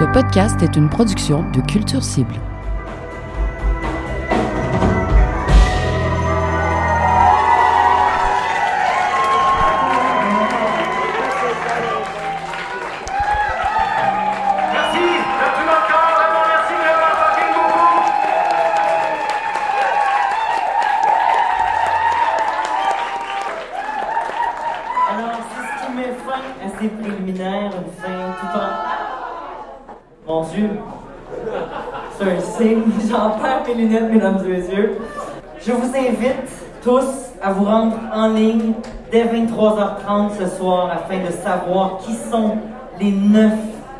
[0.00, 2.49] Ce podcast est une production de Culture Cible.
[33.86, 34.98] Mesdames et messieurs.
[35.60, 36.50] Je vous invite
[36.82, 37.06] tous
[37.42, 38.74] à vous rendre en ligne
[39.10, 42.58] dès 23h30 ce soir afin de savoir qui sont
[42.98, 43.52] les neuf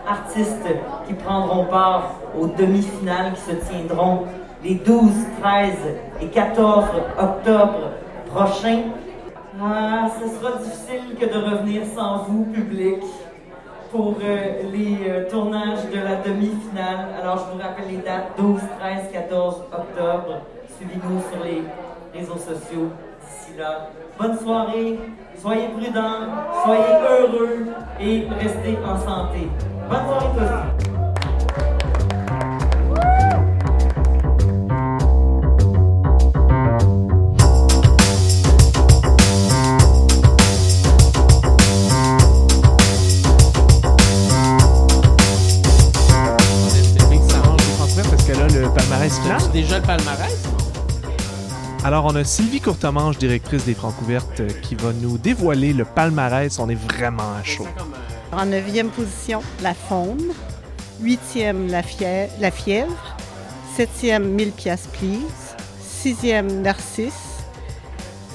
[0.08, 0.68] artistes
[1.06, 4.26] qui prendront part aux demi-finales qui se tiendront
[4.62, 5.10] les 12,
[5.42, 5.72] 13
[6.20, 6.84] et 14
[7.18, 7.92] octobre
[8.32, 8.82] prochains.
[9.62, 13.02] Ah, ce sera difficile que de revenir sans vous, public,
[13.90, 17.08] pour euh, les euh, tournages de la demi-finale.
[17.20, 20.42] Alors, je vous rappelle les dates 12, 13, 14 octobre.
[20.76, 21.62] Suivez-nous sur les
[22.18, 23.90] réseaux sociaux d'ici là.
[24.18, 24.98] Bonne soirée,
[25.38, 26.26] soyez prudents,
[26.64, 27.66] soyez heureux
[28.00, 29.48] et restez en santé.
[29.88, 30.89] Bonne soirée tous!
[51.82, 56.58] Alors, on a Sylvie Courtemanche, directrice des Francouvertes, euh, qui va nous dévoiler le palmarès.
[56.58, 57.66] On est vraiment à chaud.
[58.32, 60.32] En neuvième position, la faune.
[61.00, 63.16] Huitième, la, fiè- la fièvre.
[63.76, 65.56] Septième, 1000 piastres, please.
[65.82, 67.14] Sixième, Narcisse.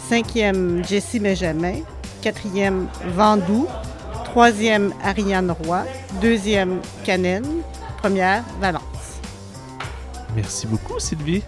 [0.09, 1.81] Cinquième, Jessie Benjamin.
[2.21, 3.67] Quatrième, Vendoux.
[4.23, 5.83] Troisième, Ariane Roy.
[6.19, 7.45] Deuxième, Canen.
[7.99, 8.81] Première, Valence.
[10.35, 11.43] Merci beaucoup, Sylvie.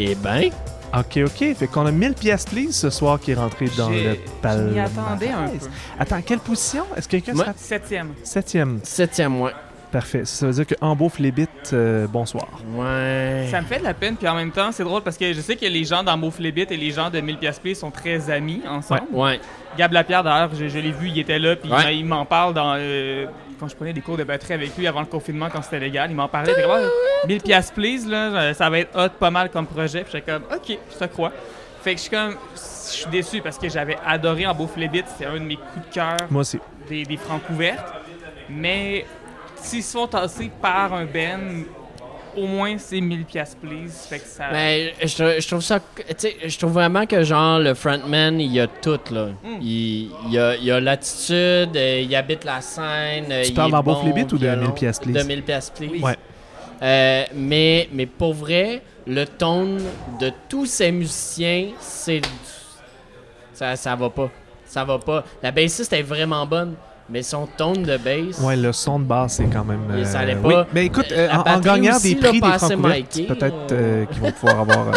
[0.00, 0.50] Eh ben,
[0.96, 1.54] OK, OK.
[1.54, 4.72] Fait qu'on a 1000 pièces please ce soir qui est rentré dans le palmarès.
[4.72, 5.66] m'y attendais un peu.
[5.98, 6.84] Attends, quelle position?
[6.96, 7.54] Est-ce que quelqu'un Moi- sera...
[7.56, 8.12] Septième.
[8.22, 8.80] Septième.
[8.82, 9.52] septième mois.
[9.90, 10.24] Parfait.
[10.26, 10.74] Ça veut dire que
[11.18, 11.32] les
[11.72, 12.46] euh, bonsoir.
[12.74, 13.48] Ouais.
[13.50, 15.40] Ça me fait de la peine, puis en même temps, c'est drôle parce que je
[15.40, 18.30] sais que les gens dans Beauflébit et les gens de 1000 pièces Please sont très
[18.30, 19.02] amis ensemble.
[19.12, 19.40] Ouais.
[19.78, 21.96] Gab Lapierre, d'ailleurs, je, je l'ai vu, il était là, puis Ouais.
[21.96, 22.74] il m'en parle dans.
[22.76, 23.26] euh,
[23.58, 26.10] quand je prenais des cours de batterie avec lui avant le confinement, quand c'était légal,
[26.10, 26.52] il m'en parlait.
[26.52, 26.86] vraiment,
[27.26, 30.02] 1000 pièces Please, là, ça va être hot pas mal comme projet.
[30.02, 31.32] Puis j'étais comme, OK, je te crois.
[31.82, 32.36] Fait que je suis comme.
[32.54, 35.94] Je suis déçu parce que j'avais adoré en Beauflébit, c'était un de mes coups de
[35.94, 36.58] cœur Moi aussi.
[36.88, 37.86] des, des francs ouvertes.
[38.48, 39.04] Mais
[39.56, 41.64] s'ils se font tasser par un Ben,
[42.38, 44.06] au moins c'est 1000 pièces please.
[44.08, 44.44] Fait que ça.
[44.52, 45.80] Mais je, trou- je trouve ça.
[45.80, 49.26] Tu sais, je trouve vraiment que, genre, le frontman, il a tout, là.
[49.42, 49.60] Mm.
[49.62, 53.26] Il, il a il a l'attitude, euh, il habite la scène.
[53.42, 54.62] Tu il parles dans bon Beauflébit ou de violon.
[54.62, 55.12] 1000 pièces please?
[55.14, 56.02] De 1000 pièces please?
[56.02, 56.16] Ouais.
[56.80, 59.78] Euh, mais, mais pour vrai, le ton
[60.20, 62.22] de tous ces musiciens, c'est.
[63.52, 64.30] Ça, ça va pas.
[64.64, 65.24] Ça va pas.
[65.42, 66.74] La bassiste est vraiment bonne,
[67.10, 68.40] mais son ton de bass.
[68.40, 70.04] Ouais, le son de basse, c'est quand même.
[70.04, 70.54] Ça allait oui.
[70.54, 70.66] pas.
[70.72, 74.60] Mais écoute, Euh, euh, en, gagnant aussi, des prix des peut-être euh, qu'ils vont pouvoir
[74.60, 74.92] avoir euh,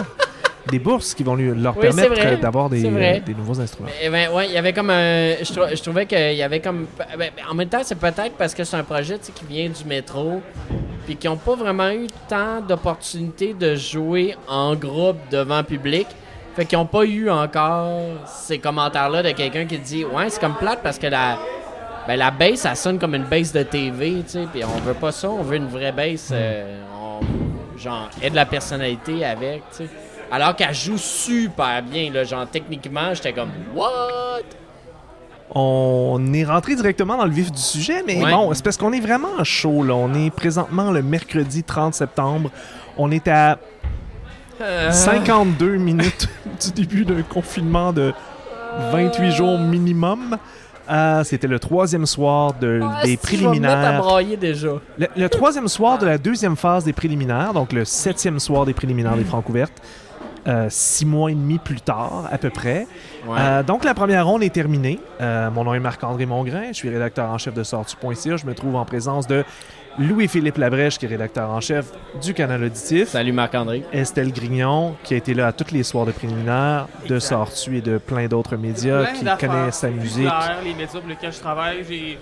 [0.70, 3.90] des bourses qui vont lui, leur Oui, permettre euh, d'avoir des, euh, nouveaux instruments.
[4.04, 5.36] Eh ben, ouais, il y avait comme un.
[5.42, 6.86] Je, trou- je trouvais qu'il y avait comme.
[7.18, 10.42] ben, en même temps, c'est peut-être parce que c'est un projet qui vient du métro,
[11.06, 16.08] puis qui n'ont pas vraiment eu tant d'opportunités de jouer en groupe devant public.
[16.56, 20.56] Fait qu'ils n'ont pas eu encore ces commentaires-là de quelqu'un qui dit Ouais, c'est comme
[20.56, 21.38] plate parce que la.
[22.12, 24.94] Ben, la bass, ça sonne comme une bass de TV, tu sais, puis on veut
[24.94, 26.28] pas ça, on veut une vraie bass.
[26.34, 29.90] euh, on- genre, et de la personnalité avec, tu sais.
[30.30, 34.42] Alors qu'elle joue super bien, là, genre, techniquement, j'étais comme What?
[35.56, 38.30] On est rentré directement dans le vif du sujet, mais Ouais.
[38.30, 39.82] bon, c'est parce qu'on est vraiment chaud.
[39.84, 39.94] Là.
[39.94, 42.52] On est présentement le mercredi 30 septembre.
[42.98, 43.58] On est à
[44.60, 44.92] Euh.
[44.92, 46.28] 52 minutes
[46.62, 48.14] du début d'un confinement de
[48.92, 50.38] 28 jours minimum.
[50.92, 54.04] Euh, C'était le troisième soir de, Ah, des si, Je vais me à préliminaires.
[54.38, 54.70] déjà.
[54.98, 58.74] Le, le troisième soir de la deuxième phase des préliminaires, donc le septième soir des
[58.74, 59.82] préliminaires des Francouvertes,
[60.48, 62.88] euh, six mois et demi plus tard à peu près.
[63.28, 63.38] Ouais.
[63.40, 65.00] Euh, donc la première ronde est terminée.
[65.22, 68.38] Euh, mon nom est Marc-André Mongrain, je suis rédacteur en chef de sortu.ca.
[68.38, 69.44] Je me trouve en présence de
[70.00, 71.88] Louis-Philippe Labrèche, qui est rédacteur en chef
[72.22, 73.10] du Canal Auditif.
[73.10, 73.84] Salut Marc-André.
[73.92, 77.20] Estelle Grignon, qui a été là à tous les soirs de préliminaires, de.
[77.20, 80.30] Sortu et de plein d'autres médias, Plein qui connaissent sa musique.
[80.64, 81.84] les médias pour lesquels je travaille.
[81.88, 82.18] J'ai.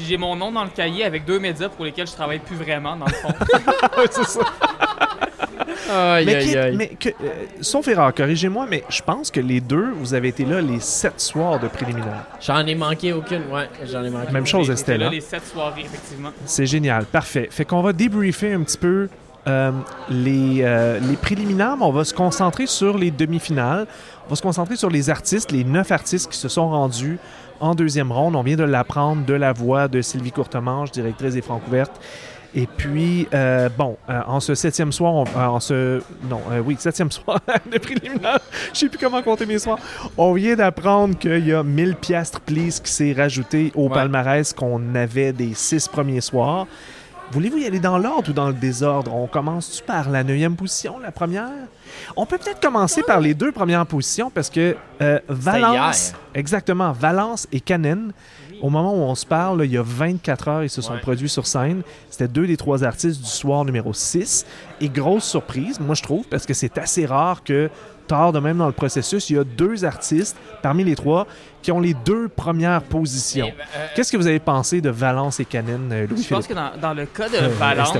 [0.00, 2.96] J'ai mon nom dans le cahier avec deux médias pour lesquels je travaille plus vraiment,
[2.96, 3.28] dans le fond.
[4.10, 4.40] c'est ça.
[5.90, 6.76] Aïe, Mais, aïe, qui- aïe.
[6.76, 7.12] mais que, euh,
[7.60, 11.20] sauf erreur, corrigez-moi, mais je pense que les deux, vous avez été là les sept
[11.20, 12.24] soirs de préliminaire.
[12.40, 13.68] J'en ai manqué aucune, ouais.
[13.90, 14.32] J'en ai manqué.
[14.32, 15.00] Même chose, Estelle.
[15.00, 16.30] là les sept soirées, effectivement.
[16.46, 17.48] C'est génial, parfait.
[17.50, 19.08] Fait qu'on va débriefer un petit peu
[19.46, 19.70] euh,
[20.08, 23.86] les, euh, les préliminaires, mais on va se concentrer sur les demi-finales.
[24.26, 27.18] On va se concentrer sur les artistes, les neuf artistes qui se sont rendus
[27.60, 28.36] en deuxième ronde.
[28.36, 32.00] On vient de l'apprendre de la voix de Sylvie Courtemanche, directrice des Francouvertes.
[32.56, 36.00] Et puis, euh, bon, euh, en ce septième soir, on- euh, en ce...
[36.30, 37.40] Non, euh, oui, septième soir
[37.70, 38.38] de préliminaire,
[38.72, 39.78] je sais plus comment compter mes soirs.
[40.16, 43.94] On vient d'apprendre qu'il y a 1000 piastres, please, qui s'est rajouté au Ouais.
[43.94, 46.66] palmarès qu'on avait des six premiers soirs.
[47.32, 49.12] Voulez-vous y aller dans l'ordre ou dans le désordre?
[49.14, 51.48] On commence-tu par la neuvième position, la première?
[52.16, 54.76] On peut peut-être commencer par les deux premières positions parce que
[55.28, 58.12] Valence, exactement, Valence et Canen,
[58.62, 60.94] au moment où on se parle, là, il y a 24 heures, ils se sont
[60.94, 61.00] Ouais.
[61.00, 61.82] produits sur scène.
[62.10, 64.46] C'était deux des trois artistes du soir numéro 6.
[64.80, 67.68] Et grosse surprise, moi je trouve, parce que c'est assez rare que
[68.06, 71.26] tard de même dans le processus, il y a deux artistes parmi les trois
[71.62, 73.46] qui ont les deux premières positions.
[73.46, 76.52] Mais, euh, Qu'est-ce que vous avez pensé de Valence et Canen, euh, Je pense que
[76.52, 77.96] dans, dans le cas de Euh, Valence,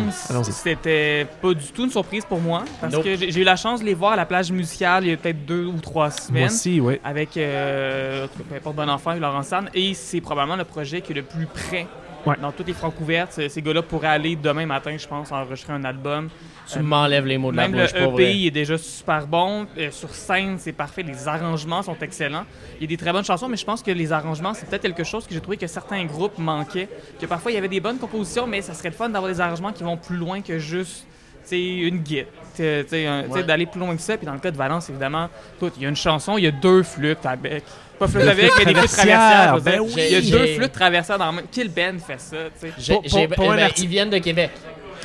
[0.50, 2.64] c'était pas du tout une surprise pour moi.
[2.80, 3.04] Parce Nope.
[3.04, 5.16] que j'ai eu la chance de les voir à la plage musicale il y a
[5.16, 6.44] peut-être deux ou trois Moi semaines.
[6.46, 7.00] aussi, oui.
[7.02, 9.70] Avec, euh, peu importe, Bon Enfant et Laurent Sanne.
[9.74, 11.86] Et c'est probablement le projet qui est le plus près
[12.26, 12.36] Ouais.
[12.40, 13.32] dans toutes les francs couvertes.
[13.32, 16.28] Ces ces gars-là pourraient aller demain matin, je pense, enregistrer un album.
[16.72, 18.24] Tu m'enlèves les mots de la Même le bouche, pour vrai.
[18.34, 19.66] EP est déjà super bon.
[19.78, 21.02] Euh, sur scène, c'est parfait.
[21.02, 22.44] Les arrangements sont excellents.
[22.78, 24.82] Il y a des très bonnes chansons, mais je pense que les arrangements, c'est peut-être
[24.82, 26.88] quelque chose que j'ai trouvé que certains groupes manquaient.
[27.20, 29.40] Que parfois, il y avait des bonnes compositions, mais ça serait le fun d'avoir des
[29.40, 31.06] arrangements qui vont plus loin que juste
[31.46, 32.26] tu sais, une guide.
[32.56, 33.42] Tu sais, un- tu sais, Ouais.
[33.42, 34.16] D'aller plus loin que ça.
[34.16, 35.28] Puis dans le cas de Valence, évidemment,
[35.60, 37.62] tout, il y a une chanson, il y a deux flûtes à bec.
[37.98, 39.60] Pas flûtes à bec, mais des flûtes traversières.
[39.60, 39.92] Ben oui.
[39.96, 41.44] Il y a deux flûtes traversières dans le même.
[41.52, 42.36] Quel band fait ça?
[42.58, 42.72] tu sais?
[42.78, 44.52] J'ai- Pour- pour- pour eh ben, ils viennent de Québec.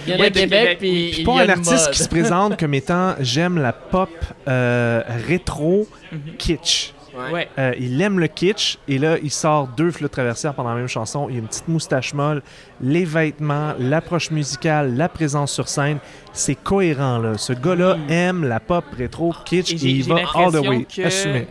[0.02, 1.72] Ils viennent Ouais, de de Québec, Québec, puis Puis il pour y a un artiste
[1.86, 1.92] mode.
[1.92, 4.10] qui se présente comme étant j'aime la pop
[4.48, 6.20] euh, rétro Mhm.
[6.38, 6.94] kitsch.
[7.16, 7.32] Ouais.
[7.34, 7.50] Ouais.
[7.58, 10.88] Euh, il aime le kitsch et là il sort deux flûtes traversières pendant la même
[10.88, 11.28] chanson.
[11.28, 12.42] Il y a une petite moustache molle,
[12.82, 15.98] les vêtements, l'approche musicale, la présence sur scène,
[16.34, 17.38] c'est cohérent là.
[17.38, 18.12] Ce gars-là Mm.
[18.12, 20.86] aime la pop rétro kitsch Et il va all the way.
[21.04, 21.48] Assumé.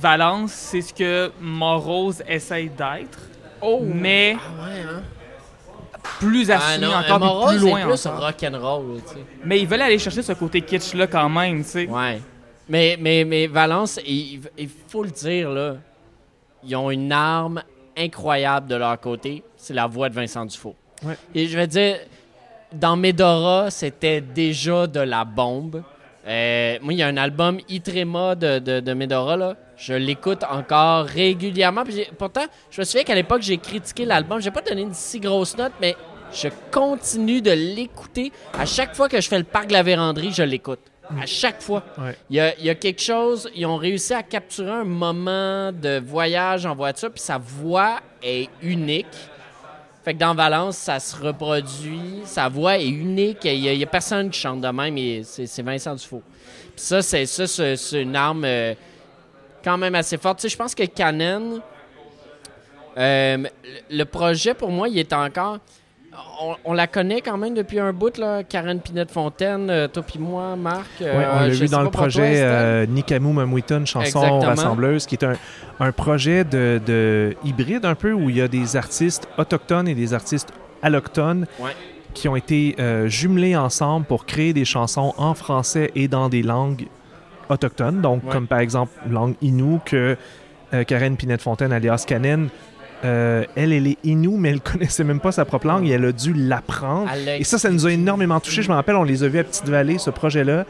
[0.00, 3.18] Valence, c'est ce que Morose essaye d'être.
[3.60, 5.02] Oh, mais Ah ouais, hein?
[6.18, 8.20] Plus Ah assumé non, encore, plus loin plus encore.
[8.26, 9.20] rock'n'roll, tu sais.
[9.44, 11.86] Mais ils veulent aller chercher ce côté kitsch-là quand même, tu sais.
[11.86, 12.20] Ouais.
[12.68, 15.76] Mais, mais, mais Valence, il, il faut le dire, là,
[16.64, 17.62] ils ont une arme
[17.96, 19.42] incroyable de leur côté.
[19.56, 20.76] C'est la voix de Vincent Dufault.
[21.02, 21.16] Ouais.
[21.34, 21.96] Et je veux dire,
[22.72, 25.82] dans Medora, c'était déjà de la bombe.
[26.26, 29.56] Euh, moi, il y a un album Itrema de, de, de Medora, là.
[29.78, 31.84] Je l'écoute encore régulièrement.
[31.84, 34.40] Puis pourtant, je me souviens qu'à l'époque, j'ai critiqué l'album.
[34.40, 35.96] J'ai pas donné une si grosse note, mais
[36.32, 38.32] je continue de l'écouter.
[38.58, 40.80] À chaque fois que je fais le parc de la véranderie, je l'écoute.
[41.20, 41.82] À chaque fois.
[41.96, 42.16] Ouais.
[42.28, 45.72] Il y, a, il y a quelque chose, ils ont réussi à capturer un moment
[45.72, 49.06] de voyage en voiture, puis sa voix est unique.
[50.04, 54.30] Fait que dans Valence, ça se reproduit, sa voix est unique, il y a, personne
[54.30, 56.22] qui chante de même, c'est Vincent Dufault.
[56.76, 58.74] Puis ça, c'est ça, c'est une arme euh,
[59.64, 60.38] quand même assez forte.
[60.38, 61.60] Tu sais, je pense que Canon,
[62.96, 63.38] euh,
[63.90, 65.58] le- projet pour moi, il est encore.
[66.40, 70.18] On, on la connaît quand même depuis un bout, là, Karen Pinette-Fontaine, euh, toi puis
[70.18, 70.86] moi, Marc.
[71.00, 74.40] euh, Ouais, on l'a vu dans le projet euh, Nikamu Mamwiton, chanson Exactement.
[74.40, 75.34] rassembleuse, qui est un,
[75.78, 79.94] un projet de, de hybride un peu où il y a des artistes autochtones et
[79.94, 80.48] des artistes
[80.82, 81.70] allochtones Ouais.
[82.14, 86.42] qui ont été euh, jumelés ensemble pour créer des chansons en français et dans des
[86.42, 86.86] langues
[87.48, 88.00] autochtones.
[88.00, 88.32] Donc, Ouais.
[88.32, 90.16] comme par exemple langue Innu que
[90.74, 92.48] euh, Karen Pinette-Fontaine, alias Kanen,
[93.04, 96.04] euh, elle, elle est Innu, mais elle connaissait même pas sa propre langue et elle
[96.04, 97.08] a dû l'apprendre.
[97.38, 98.62] Et ça, ça nous a énormément touché.
[98.62, 100.64] Je me rappelle, on les a vus à Petite-Vallée, ce projet-là.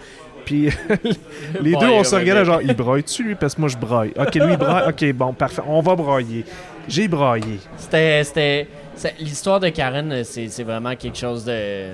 [0.44, 0.70] Puis
[1.60, 3.34] les deux, on se regardait genre, il braille-tu lui?
[3.34, 4.12] Parce que moi, je braille.
[4.16, 4.88] OK, lui, il braille.
[4.88, 5.62] OK, bon, parfait.
[5.66, 6.44] On va brailler.
[6.86, 7.58] J'ai braillé.
[7.76, 8.66] C'était.
[9.20, 11.90] L'histoire de Karen, c'est vraiment quelque chose de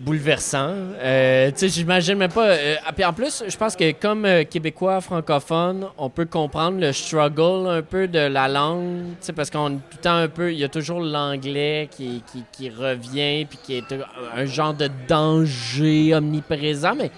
[0.00, 0.72] bouleversant.
[0.98, 2.48] Euh, tu sais, j'imagine même pas.
[2.48, 6.80] euh, ah, puis en plus, je pense que comme euh, Québécois francophone, on peut comprendre
[6.80, 9.10] le struggle un peu de la langue.
[9.20, 10.52] Tu sais, parce qu'on tout le temps un peu.
[10.52, 13.94] Il y a toujours l'anglais qui, qui, revient, puis qui est
[14.34, 16.94] un genre de danger omniprésent.
[16.94, 17.10] Mais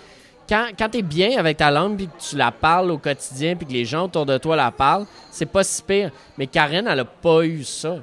[0.49, 3.55] quand, quand tu es bien avec ta langue, puis que tu la parles au quotidien,
[3.55, 6.11] puis que les gens autour de toi la parlent, c'est pas si pire.
[6.37, 7.99] Mais Karen, elle a pas eu ça.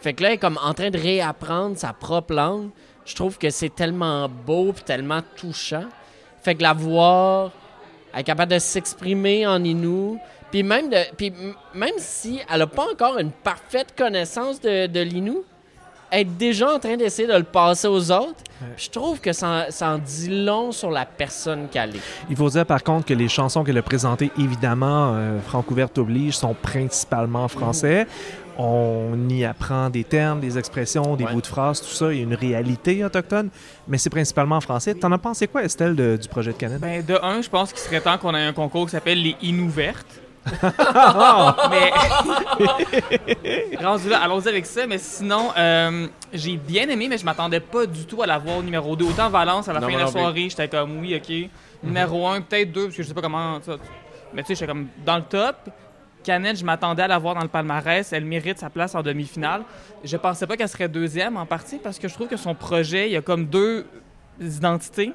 [0.00, 2.70] Fait que là, elle est comme en train de réapprendre sa propre langue.
[3.06, 5.84] Je trouve que c'est tellement beau puis tellement touchant.
[6.42, 7.52] Fait que la voir,
[8.12, 10.18] elle est capable de s'exprimer en Inou.
[10.50, 11.32] Puis même, de, puis
[11.74, 15.44] même si elle n'a pas encore une parfaite connaissance de, de l'Inou,
[16.12, 18.42] être déjà en train d'essayer de le passer aux autres.
[18.76, 22.00] Je trouve que ça, ça en dit long sur la personne qu'elle est.
[22.30, 26.36] Il faut dire par contre que les chansons qu'elle a présentées, évidemment, euh, Francouverte oblige,
[26.36, 28.06] sont principalement en français.
[28.58, 31.32] On y apprend des termes, des expressions, des Ouais.
[31.32, 32.10] bouts de phrases, tout ça.
[32.12, 33.50] Il y a une réalité autochtone,
[33.86, 34.94] mais c'est principalement en français.
[34.94, 36.78] T'en as pensé quoi, Estelle, de- du projet de Canada?
[36.86, 39.36] Ben, de un, je pense qu'il serait temps qu'on ait un concours qui s'appelle les
[39.42, 40.20] Inouvertes.
[41.70, 41.90] mais.
[43.82, 44.86] Rendu là, allons-y avec ça.
[44.86, 48.58] Mais sinon, euh, j'ai bien aimé, mais je m'attendais pas du tout à la voir
[48.58, 49.04] au numéro 2.
[49.06, 51.50] Autant Valence, à la Non, fin de la soirée, j'étais comme oui, ok.
[51.82, 53.60] Numéro 1, peut-être 2, parce que je sais pas comment.
[53.60, 53.76] ça-
[54.32, 55.56] mais tu sais, j'étais comme dans le top.
[56.26, 58.12] Canette, je m'attendais à la voir dans le palmarès.
[58.12, 59.62] Elle mérite sa place en demi-finale.
[60.02, 63.08] Je pensais pas qu'elle serait deuxième en partie parce que je trouve que son projet,
[63.08, 63.86] il y a comme deux
[64.40, 65.12] identités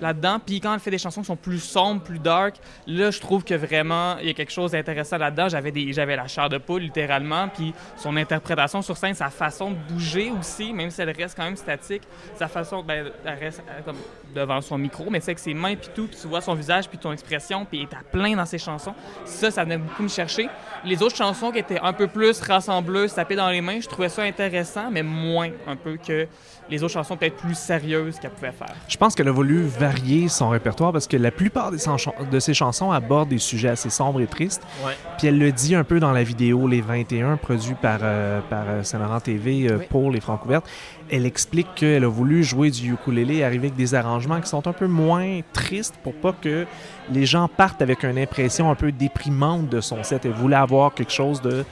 [0.00, 0.38] là-dedans.
[0.38, 2.54] Puis quand elle fait des chansons qui sont plus sombres, plus dark,
[2.86, 5.48] là, je trouve que vraiment, il y a quelque chose d'intéressant là-dedans.
[5.48, 7.48] J'avais, des, j'avais la chair de poule, littéralement.
[7.48, 11.44] Puis son interprétation sur scène, sa façon de bouger aussi, même si elle reste quand
[11.44, 12.02] même statique,
[12.36, 13.96] sa façon, ben, elle reste comme
[14.34, 16.88] devant son micro, mais c'est avec ses mains, puis tout, puis tu vois son visage,
[16.88, 18.94] puis ton expression, puis elle est à plein dans ses chansons.
[19.24, 20.48] Ça, ça venait beaucoup me chercher.
[20.84, 24.08] Les autres chansons qui étaient un peu plus rassembleuses, tapées dans les mains, je trouvais
[24.08, 26.26] ça intéressant, mais moins un peu que
[26.70, 28.74] les autres chansons peut-être plus sérieuses qu'elle pouvait faire.
[28.88, 32.90] Je pense qu'elle a voulu varier son répertoire parce que la plupart de ses chansons
[32.90, 34.62] abordent des sujets assez sombres et tristes.
[34.84, 34.96] Ouais.
[35.18, 38.64] Puis elle le dit un peu dans la vidéo Les 21, produit par, euh, par
[38.68, 39.86] euh, Saint-Laurent TV euh, Oui.
[39.90, 40.66] pour les Francouvertes.
[41.10, 44.66] Elle explique qu'elle a voulu jouer du ukulélé et arriver avec des arrangements qui sont
[44.66, 46.66] un peu moins tristes pour pas que
[47.12, 50.24] les gens partent avec une impression un peu déprimante de son set.
[50.24, 51.64] Elle voulait avoir quelque chose de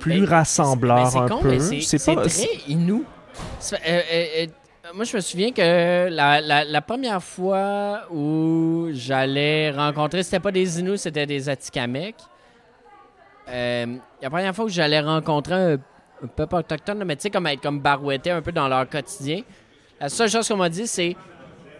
[0.00, 1.58] plus Ben, rassembleur c'est un con, peu.
[1.58, 3.04] c'est pas- très inou.
[3.72, 4.46] Euh, euh, euh,
[4.94, 10.50] moi, je me souviens que la, la- la première fois où j'allais rencontrer, c'était pas
[10.50, 12.14] des Inuits, c'était des Atikamekw.
[13.48, 13.86] Euh,
[14.22, 15.76] la première fois où j'allais rencontrer un,
[16.22, 18.88] un peuple autochtone, là, mais tu sais, comme être comme barouetté un peu dans leur
[18.88, 19.42] quotidien,
[20.00, 21.16] la seule chose qu'on m'a dit, c'est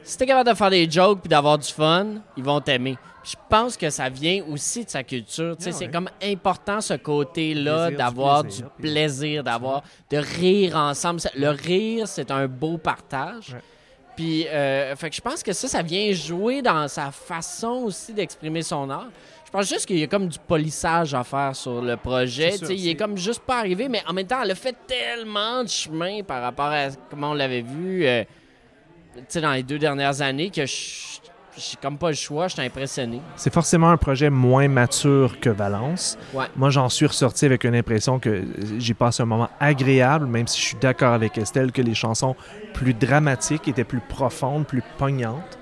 [0.02, 2.06] si t'es capable de faire des jokes puis d'avoir du fun,
[2.36, 2.96] ils vont t'aimer.
[3.22, 5.54] Je pense que ça vient aussi de sa culture.
[5.58, 5.90] Tu sais, Ah C'est ouais.
[5.92, 11.20] comme important ce côté-là d'avoir du plaisir, d'avoir de rire ensemble.
[11.36, 13.50] Le rire, c'est un beau partage.
[13.52, 13.60] Ouais.
[14.16, 18.12] Puis, euh, fait que je pense que ça, ça vient jouer dans sa façon aussi
[18.12, 19.08] d'exprimer son art.
[19.52, 22.52] Je pense juste qu'il y a comme du polissage à faire sur le projet.
[22.52, 25.64] Sûr, il est comme juste pas arrivé, mais en même temps, elle a fait tellement
[25.64, 28.22] de chemin par rapport à comment on l'avait vu euh,
[29.34, 31.18] dans les deux dernières années que je-
[31.58, 33.20] j'ai comme pas le choix, j'étais impressionné.
[33.34, 36.16] C'est forcément un projet moins mature que Valence.
[36.32, 36.46] Ouais.
[36.54, 38.44] Moi, j'en suis ressorti avec une impression que
[38.78, 42.36] j'ai passé un moment agréable, même si je suis d'accord avec Estelle que les chansons
[42.72, 45.58] plus dramatiques étaient plus profondes, plus poignantes.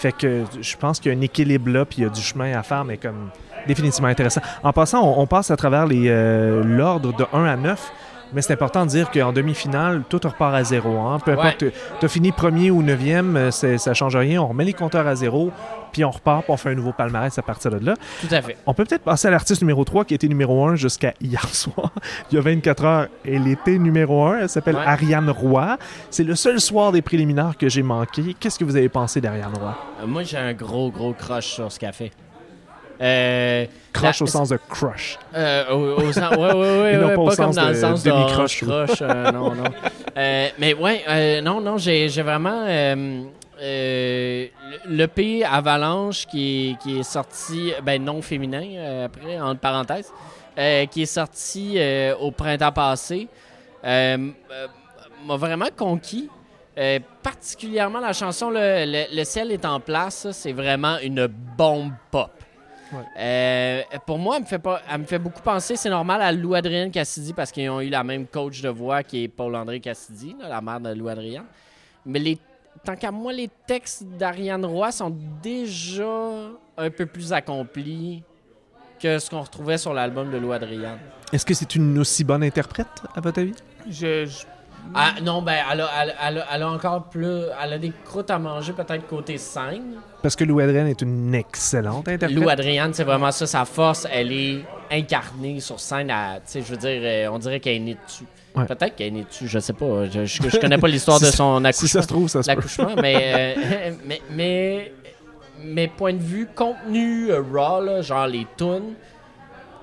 [0.00, 2.22] Fait que je pense qu'il y a un équilibre là, puis il y a du
[2.22, 3.28] chemin à faire, mais comme
[3.66, 4.40] définitivement intéressant.
[4.62, 7.92] En passant, on, passe à travers euh, l'ordre de 1 à 9.
[8.32, 10.98] Mais c'est important de dire qu'en demi-finale, tout repart à zéro.
[11.00, 11.18] Hein?
[11.24, 11.38] Peu Ouais.
[11.38, 11.64] importe,
[12.00, 14.40] tu as fini premier ou neuvième, euh, ça change rien.
[14.42, 15.50] On remet les compteurs à zéro,
[15.92, 17.94] puis on repart, puis on fait un nouveau palmarès à partir de là.
[18.20, 18.56] Tout à fait.
[18.66, 21.90] On peut peut-être passer à l'artiste numéro 3 qui était numéro 1 jusqu'à hier soir.
[22.30, 24.40] Il y a 24 heures, elle était numéro 1.
[24.40, 24.82] Elle s'appelle Ouais.
[24.86, 25.76] Ariane Roy.
[26.10, 28.36] C'est le seul soir des préliminaires que j'ai manqué.
[28.38, 29.76] Qu'est-ce que vous avez pensé d'Ariane Roy?
[30.02, 32.12] Euh, Moi, j'ai un gros, gros crush sur ce qu'elle fait.
[33.00, 35.18] Euh, Crush la- au sens de crush.
[35.34, 38.02] Euh, au, au sens, ouais, ouais, ouais, non ouais, pas pas comme dans le sens
[38.02, 39.64] de je croche, euh, non, non.
[40.16, 43.22] Euh, mais ouais, euh, non, non, j'ai vraiment euh,
[43.60, 44.46] euh,
[44.86, 50.12] l'EP Avalanche qui est, qui est sorti, ben non féminin après, entre parenthèses,
[50.90, 51.78] qui est sorti
[52.20, 53.28] au printemps passé,
[53.82, 56.28] m'a vraiment conquis.
[56.78, 61.90] Euh, particulièrement la chanson le, le- Le ciel est en place, c'est vraiment une bombe
[62.10, 62.30] pop.
[63.16, 66.32] Euh, pour moi, elle me fait pas, elle me fait beaucoup penser, c'est normal, à
[66.32, 69.80] Lou Adrienne Cassidy parce qu'ils ont eu la même coach de voix qui est Paul-André
[69.80, 71.44] Cassidy, là, la mère de Lou Adrienne.
[72.06, 72.38] Mais les,
[72.84, 78.22] tant qu'à moi, les textes d'Ariane Roy sont déjà un peu plus accomplis
[79.00, 80.98] que ce qu'on retrouvait sur l'album de Lou Adrienne.
[81.32, 83.54] Est-ce que c'est une aussi bonne interprète, à votre avis?
[83.88, 84.44] Je, je-
[84.94, 87.42] Ah, non, ben, elle a, elle, elle a- elle a encore plus.
[87.62, 89.94] Elle a des croûtes à manger, peut-être côté scène.
[90.22, 92.38] Parce que Lou Adrienne est une excellente interprète.
[92.38, 94.06] Lou Adrienne, c'est vraiment ça, sa force.
[94.12, 96.12] Elle est incarnée sur scène.
[96.52, 98.24] je veux dire, euh, on dirait qu'elle est née dessus.
[98.56, 98.66] Ouais.
[98.66, 100.06] Peut-être qu'elle est née dessus, je sais pas.
[100.06, 101.88] Je, je, je connais pas l'histoire Si de son Si accouchement.
[101.88, 104.92] ça se trouve, ça se l'accouchement, mais, euh, mais, mais,
[105.64, 108.94] mais point de vue contenu euh, raw, là, genre les tunes,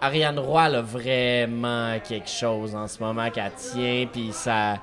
[0.01, 4.75] Ariane Roy a vraiment quelque chose en ce moment qu'elle tient, puis ça...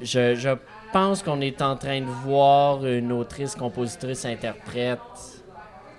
[0.00, 0.50] Je, je
[0.92, 4.98] pense qu'on est en train de voir une autrice, compositrice, interprète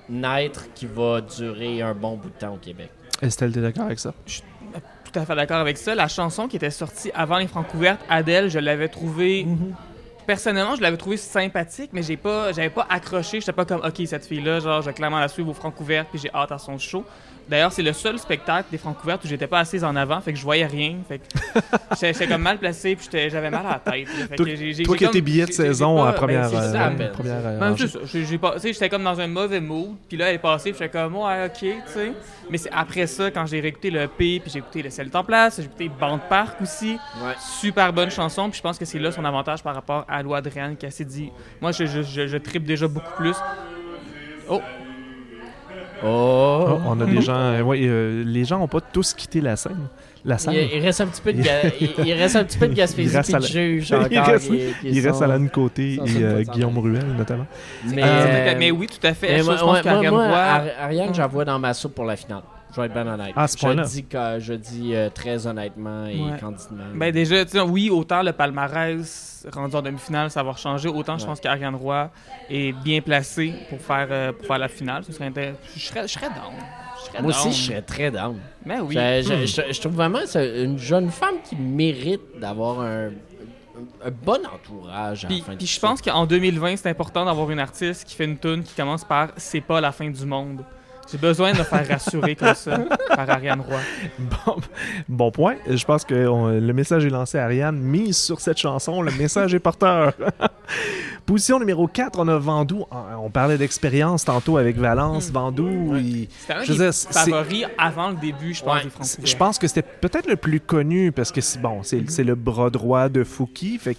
[0.10, 2.89] naître qui va durer un bon bout de temps au Québec.
[3.22, 4.13] Estelle, t'es d'accord avec ça?
[5.12, 5.93] tout à fait d'accord avec ça.
[5.93, 9.46] La chanson qui était sortie avant les francs couvertes, Adèle, je l'avais trouvée.
[10.25, 13.39] Personnellement, je l'avais trouvée sympathique, mais j'ai pas, j'avais pas accroché.
[13.39, 16.08] J'étais pas comme, ok, cette fille-là, genre, je vais clairement la suivre aux francs couvertes,
[16.10, 17.03] puis j'ai hâte à son show.
[17.50, 20.31] D'ailleurs, c'est le seul spectacle des francs couvertes où j'étais pas assise en avant, fait
[20.31, 20.95] que je voyais rien.
[21.07, 21.24] Fait que
[22.00, 24.07] j'étais comme mal placé, puis j'avais mal à la tête.
[24.07, 26.50] Fait Toi- que j'ai- j'ai- Toi qui as tes billets de saison pas- à première,
[26.50, 27.12] ben, ça, euh, peine.
[27.12, 28.00] première euh, ben, c'est ça.
[28.05, 30.98] J'ai- pas- J'étais comme dans un mauvais mood, puis là, elle est passée, puis j'étais
[30.98, 32.13] comme, ouais, ok, tu sais.
[32.50, 35.24] Mais c'est après ça, quand j'ai réécouté le P, puis j'ai écouté Le Ciel en
[35.24, 36.91] place, j'ai écouté Bande Park aussi.
[37.21, 37.33] Ouais.
[37.60, 40.38] Super bonne chanson, puis je pense que c'est là son avantage par rapport à Loi
[40.38, 43.36] Adrienne qui s'est dit, moi, je, je, je, je tripe déjà beaucoup plus.
[44.50, 44.62] Oh,
[46.03, 46.65] Oh!
[46.67, 47.36] Oh, on a des gens.
[47.36, 49.77] euh, ouais, euh, les gens n'ont pas tous quitté la scène.
[50.24, 50.53] La salle.
[50.72, 52.74] Il, il reste un petit peu de, ga- il, il reste un petit peu de
[52.74, 53.46] Gaspésie Il reste puis de
[54.12, 57.48] Il qui- qui Il reste sont- Alan Côté et euh, Guillaume Ruel, notamment.
[57.86, 59.29] Mais, euh, mais oui, tout à fait.
[59.29, 62.15] mais je moi, pense moi, moi, Roy- Ariane, j'en vois dans ma soupe pour la
[62.15, 62.41] finale.
[62.73, 63.33] Je vais être bien honnête.
[63.35, 63.83] Ah, je point-là.
[63.83, 66.39] dis que je dis euh, très honnêtement et Ouais.
[66.39, 66.83] candidement.
[66.95, 71.39] Ben déjà, oui, autant le palmarès rendu en demi-finale, ça va changer, autant je pense
[71.39, 72.09] qu'Ariane Roy
[72.49, 75.03] est bien placée pour faire, euh, pour faire la finale.
[75.03, 76.53] Ce serait intér- je, serais, je serais down.
[76.99, 78.37] Je serais moi aussi, je serais très down.
[78.65, 78.95] Mais oui.
[78.95, 79.45] Je, je- Hmm.
[79.67, 83.07] je- je trouve vraiment que c'est une jeune femme qui mérite d'avoir un,
[84.05, 85.25] un bon entourage.
[85.25, 88.25] à la Puis, puis je pense qu'en 2020, c'est important d'avoir une artiste qui fait
[88.25, 90.63] une tune qui commence par C'est pas la fin du monde.
[91.12, 93.80] J'ai besoin de me faire rassurer comme ça par Ariane Roy.
[94.20, 94.56] Bon,
[95.10, 95.56] bon point.
[95.70, 97.77] Je pense que on- le message est lancé à Ariane.
[97.77, 100.13] Mise sur cette chanson, le message est porteur.
[101.25, 102.86] Position numéro 4, on a Vandou.
[102.91, 105.30] Ah, On parlait d'expérience tantôt avec Valence.
[105.30, 105.34] Mm.
[105.34, 108.89] Vandou, il- C'était un Je des favoris avant le début, je pense, Ouais,
[109.22, 112.36] des je pense que c'était peut-être le plus connu parce que c'est bon, c'est le
[112.36, 113.77] bras droit de Fouki.
[113.77, 113.98] Fait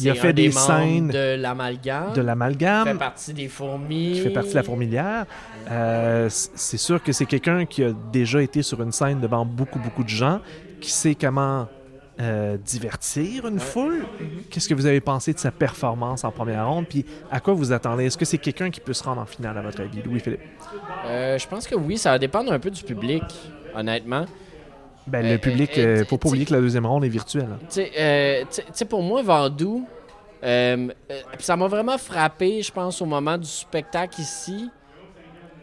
[0.00, 2.12] il a fait un des membres scènes de l'amalgame.
[2.14, 4.12] de Il fait partie des fourmis.
[4.14, 5.26] qui fait partie de la fourmilière.
[5.70, 9.78] Euh, c'est sûr que c'est quelqu'un qui a déjà été sur une scène devant beaucoup,
[9.78, 10.40] beaucoup de gens,
[10.80, 11.68] qui sait comment
[12.20, 14.06] euh, divertir une foule.
[14.50, 16.86] Qu'est-ce que vous avez pensé de sa performance en première ronde?
[16.88, 18.04] Puis à quoi vous attendez?
[18.06, 20.40] Est-ce que c'est quelqu'un qui peut se rendre en finale, à votre avis, Louis-Philippe?
[21.06, 23.22] Euh, je pense que oui, ça va dépendre un peu du public,
[23.74, 24.26] honnêtement.
[25.06, 27.08] Ben, Euh, le public, euh, euh, euh, faut pas oublier que la deuxième ronde est
[27.08, 27.48] virtuelle.
[27.52, 27.58] hein.
[27.68, 28.44] Tu sais, euh,
[28.88, 29.86] pour moi, Vandou,
[30.42, 34.70] euh, euh, puis ça m'a vraiment frappé, je pense, au moment du spectacle ici.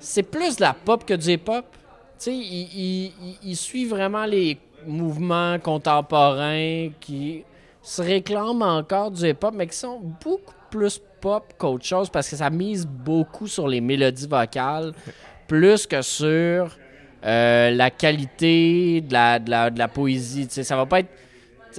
[0.01, 1.65] C'est plus de la pop que du hip-hop.
[1.71, 7.43] Tu sais, il, il- il- suit vraiment les mouvements contemporains qui
[7.81, 12.35] se réclament encore du hip-hop, mais qui sont beaucoup plus pop qu'autre chose parce que
[12.35, 14.93] ça mise beaucoup sur les mélodies vocales,
[15.47, 16.77] plus que sur
[17.23, 20.47] euh, la qualité de la, de la, de la poésie.
[20.47, 21.09] Tu sais, ça va pas être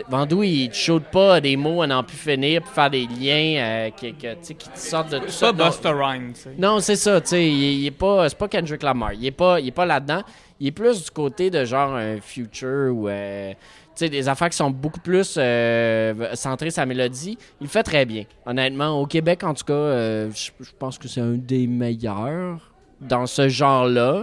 [0.09, 3.57] Vandou, il te chaude pas des mots à n'en plus finir pour faire des liens
[3.59, 5.53] euh, qui, que, qui te sortent de tout C'est ça.
[5.53, 6.33] pas Non, Busta Rhymes.
[6.59, 9.31] non, c'est ça, tu sais, il, il est pas, c'est pas Kendrick Lamar, il est
[9.31, 10.23] pas, il est pas là-dedans.
[10.61, 13.53] Il est plus du côté de genre un future ou, euh,
[14.01, 17.37] des affaires qui sont beaucoup plus euh, centrées sur la mélodie.
[17.61, 19.01] Il le fait très bien, honnêtement.
[19.01, 24.23] Au Québec, en tout cas, je pense que c'est un des meilleurs dans ce genre-là.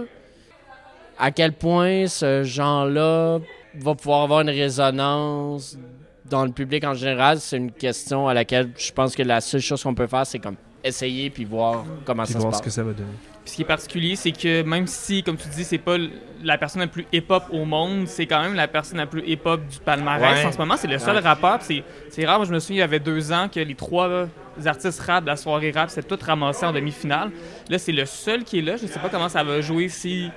[1.18, 3.38] À quel point ce genre-là
[3.74, 5.78] va pouvoir avoir une résonance
[6.24, 9.60] dans le public en général, c'est une question à laquelle je pense que la seule
[9.60, 12.58] chose qu'on peut faire, c'est comme essayer puis voir comment Puis ça se voir ce
[12.60, 12.64] passe.
[12.64, 13.08] que ça va donner.
[13.44, 15.96] Puis ce qui est particulier, c'est que même si, comme tu dis, c'est pas
[16.42, 19.60] la personne la plus hip-hop au monde, c'est quand même la personne la plus hip-hop
[19.66, 20.38] du palmarès.
[20.40, 20.44] Ouais.
[20.46, 21.22] En ce moment, c'est le seul Ouais.
[21.22, 21.58] rappeur.
[21.62, 22.36] C'est rare.
[22.38, 24.08] Moi, je me souviens, il y avait deux ans que les trois
[24.64, 27.30] artistes rap de la soirée rap, c'était tout ramassé en demi-finale.
[27.68, 28.76] Là, c'est le seul qui est là.
[28.76, 30.30] Je sais pas comment ça va jouer si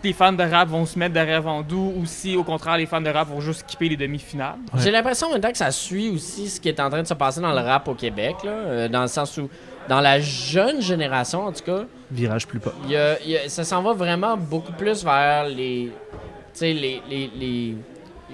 [0.00, 2.86] tous les fans de rap vont se mettre derrière Vandou ou si, au contraire, les
[2.86, 4.56] fans de rap vont juste skipper les demi-finales.
[4.72, 4.80] Ouais.
[4.82, 7.06] J'ai l'impression en même temps que ça suit aussi ce qui est en train de
[7.06, 9.48] se passer dans le rap au Québec, là, euh, dans le sens où,
[9.88, 12.72] dans la jeune génération en tout cas, Virage plus pas.
[12.84, 16.18] il y a- y a- ça s'en va vraiment beaucoup plus vers les, tu
[16.54, 17.74] sais, les, les, les,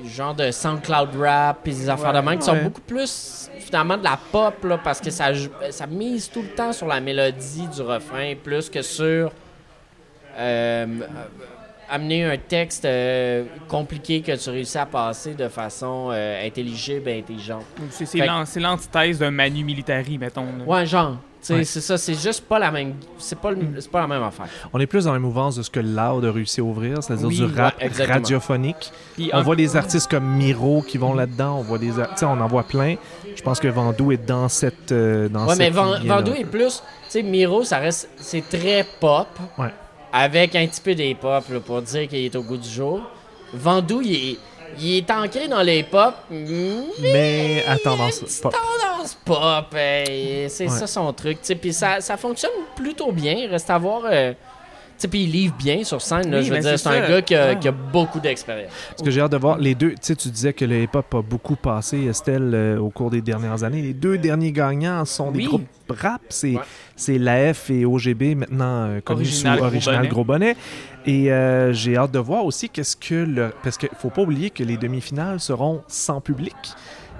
[0.02, 3.96] les genres de SoundCloud rap et des affaires de même qui sont beaucoup plus finalement
[3.96, 5.29] de la pop là, parce que ça,
[5.70, 9.33] ça mise tout le temps sur la mélodie du refrain plus que sur
[10.38, 10.87] euh,
[11.90, 17.18] amener un texte euh, compliqué que tu réussis à passer de façon euh, intelligible et
[17.18, 17.64] intelligente.
[17.90, 20.44] C'est l'antithèse d'un Manu Militari, mettons.
[20.59, 20.64] là.
[20.66, 21.16] Ouais, genre.
[21.49, 21.62] Ouais.
[21.62, 22.94] C'est ça, c'est juste pas la même.
[23.18, 24.46] C'est pas, le- c'est pas la même affaire.
[24.72, 27.29] On est plus dans la mouvance de ce que Loud a réussi à ouvrir, c'est-à-dire
[27.29, 28.90] Oui, du rap ouais, radiophonique.
[29.14, 31.59] Puis On voit des artistes comme Miro qui vont là-dedans.
[31.59, 32.96] On voit des, on en voit plein.
[33.37, 36.16] Je pense que Vandou est dans cette, euh, dans Ouais, mais cette Van- lignée-là.
[36.16, 36.83] Vandou est plus.
[37.05, 38.09] Tu sais, Miro, ça reste.
[38.16, 39.29] C'est très pop.
[39.57, 39.70] Ouais.
[40.18, 43.00] Avec un petit peu des pop pour dire qu'il est au goût du jour.
[43.52, 44.38] Vandou, il est,
[44.81, 48.52] il est ancré dans les pop, mais Mais à tendance pop.
[48.55, 49.66] tendance pop.
[49.72, 50.68] c'est Ouais.
[50.68, 51.38] ça son truc.
[51.61, 53.48] Puis ça, ça fonctionne plutôt bien.
[53.50, 54.02] Reste à voir.
[54.07, 54.33] euh,
[55.09, 56.30] puis il livre bien sur scène.
[56.30, 56.38] là.
[56.38, 57.59] Oui, je veux ben, dire, c'est un gars qui a, Ouais.
[57.59, 58.72] qui a beaucoup d'expérience.
[58.96, 61.14] Ce que j'ai hâte de voir, les deux, tu sais, tu disais que le hip-hop
[61.14, 63.82] a beaucoup passé, Estelle, euh, au cours des dernières années.
[63.82, 66.22] Les deux derniers gagnants sont des groupes rap.
[66.30, 66.61] C'est Ouais.
[66.96, 70.09] c'est l'AF et OGB, maintenant euh, connus Original sous Gros Original Bonnet.
[70.09, 70.56] Gros Bonnet.
[71.06, 73.52] Et euh, j'ai hâte de voir aussi qu'est-ce que le.
[73.62, 76.54] Parce qu'il faut pas oublier que les demi-finales seront sans public.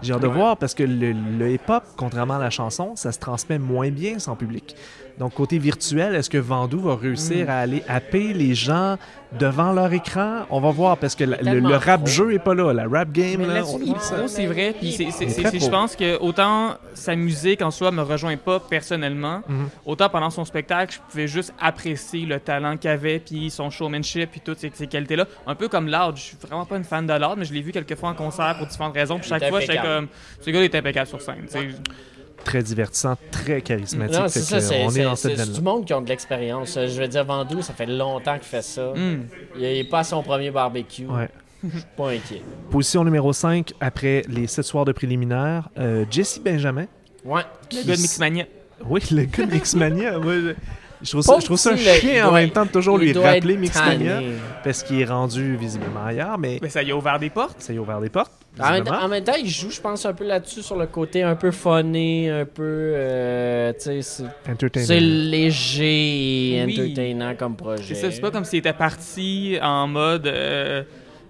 [0.03, 0.35] J'ai hâte de Ouais.
[0.35, 4.19] voir parce que le, le hip-hop, contrairement à la chanson, ça se transmet moins bien
[4.19, 4.75] sans public.
[5.19, 7.51] Donc, côté virtuel, est-ce que Vandou va réussir Mm.
[7.51, 8.99] à aller happer les gens
[9.39, 10.41] devant leur écran?
[10.51, 12.07] On va voir parce que la- le, rap pro.
[12.07, 12.73] jeu est pas là.
[12.75, 14.15] La rap game, Mais là, là-dessus, on il est oublie ça.
[14.17, 14.75] pro, c'est vrai.
[14.79, 17.71] Puis c'est- c'est- Il est c'est- très c'est- je pense que autant sa musique en
[17.71, 19.69] soi me rejoint pas personnellement, Mhm.
[19.87, 24.31] autant pendant son spectacle, je pouvais juste apprécier le talent qu'il avait, puis son showmanship,
[24.31, 25.25] puis toutes ces, ces qualités-là.
[25.47, 26.17] Un peu comme Loud.
[26.17, 28.15] Je suis vraiment pas une fan de Loud, mais je l'ai vu quelques fois en
[28.15, 29.19] concert pour différentes raisons.
[29.19, 30.09] Puis chaque fois, j'étais comme,
[30.43, 31.47] ce gars il est impeccable sur scène.
[32.47, 34.17] Très divertissant, très charismatique.
[34.19, 36.01] Non, c'est ça, c'est on est c'est- dans c'est- cette c'est du monde qui ont
[36.01, 36.75] de l'expérience.
[36.81, 38.93] Je veux dire, Vandou, ça fait longtemps qu'il fait ça.
[38.95, 39.25] Hmm.
[39.57, 41.07] Il est pas à son premier barbecue.
[41.07, 41.29] Ouais.
[41.65, 42.43] Je suis pas inquiet.
[42.71, 46.87] Position numéro 5, après les 7 soirs de préliminaire, euh, Jesse Benjamin.
[47.25, 47.43] Ouais.
[47.73, 48.45] Le gars de Mixmania.
[48.89, 50.19] Oui, le gars de Mixmania.
[50.21, 50.35] moi,
[51.07, 54.21] je- trouve ça, je trouve ça chiant en même temps de toujours lui rappeler Mixmania
[54.65, 57.57] parce qu'il est rendu visiblement ailleurs, mais Ben, ça y a ouvert des portes.
[57.61, 58.33] ça y a ouvert des portes.
[58.59, 59.05] En même, visiblement.
[59.05, 61.51] en même temps, il joue, je pense, un peu là-dessus, sur le côté un peu
[61.51, 62.63] funny, un peu.
[62.65, 64.23] euh, tu sais,
[64.73, 66.81] c'est- léger et Oui.
[66.81, 67.83] entertainant comme projet.
[67.95, 70.83] C'est ça, c'est pas comme s'il était parti en mode euh,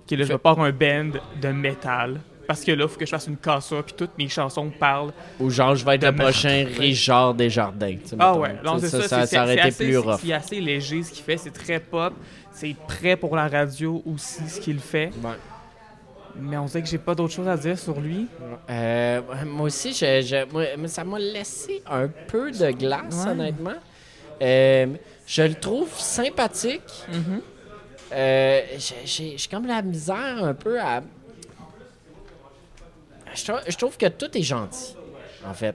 [0.08, 1.10] que là, je vais part un band
[1.42, 2.20] de métal.
[2.46, 5.12] Parce que là, il faut que je fasse une cassure, puis toutes mes chansons parlent.
[5.40, 7.96] Ou genre, je vais être le prochain Richard Desjardins.
[8.12, 8.40] Ah mettons.
[8.40, 9.02] ouais, non, c'est ça.
[9.02, 10.20] Ça, c'est- ça aurait été assez- plus rough.
[10.24, 12.12] C'est assez léger ce qu'il fait, c'est très pop.
[12.52, 15.10] C'est prêt pour la radio aussi, ce qu'il fait.
[15.22, 15.30] Ouais.
[16.38, 18.26] Mais on sait que j'ai pas d'autre chose à dire sur lui.
[18.70, 23.30] Euh, moi aussi, je, je- moi, ça m'a laissé un peu de glace, Ouais.
[23.32, 23.74] honnêtement.
[24.42, 24.86] Euh,
[25.26, 26.82] je le trouve sympathique.
[27.12, 27.40] Mhm.
[28.12, 31.02] Euh, j'ai- j'ai j'ai comme la misère un peu à.
[33.36, 34.96] Je trouve, je trouve que tout est gentil,
[35.48, 35.74] en fait.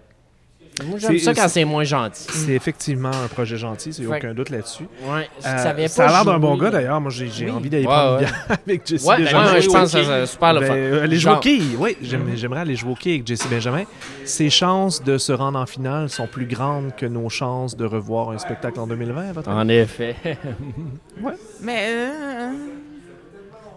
[0.85, 2.25] Moi, j'aime C'est- ça quand c'est- c'est moins gentil.
[2.29, 4.87] C'est effectivement un projet gentil, il n'y a Fait- aucun doute là-dessus.
[5.03, 6.99] Ouais, je Euh, savais ça a l'air d'un bon gars d'ailleurs.
[7.01, 7.51] Moi, j'ai Oui.
[7.51, 8.25] envie d'aller Ouais, prendre ouais.
[8.65, 9.51] avec Jesse Ouais, Benjamin.
[9.53, 11.03] ouais, je pense que c'est super le Ben, fun.
[11.03, 13.83] aller jouer au quai, oui, j'aime- j'aimerais aller jouer au quai avec Jesse Benjamin.
[14.23, 18.29] Ses chances de se rendre en finale sont plus grandes que nos chances de revoir
[18.31, 19.59] un spectacle en 2020, à votre avis?
[19.59, 20.15] En effet.
[21.61, 22.51] Mais euh,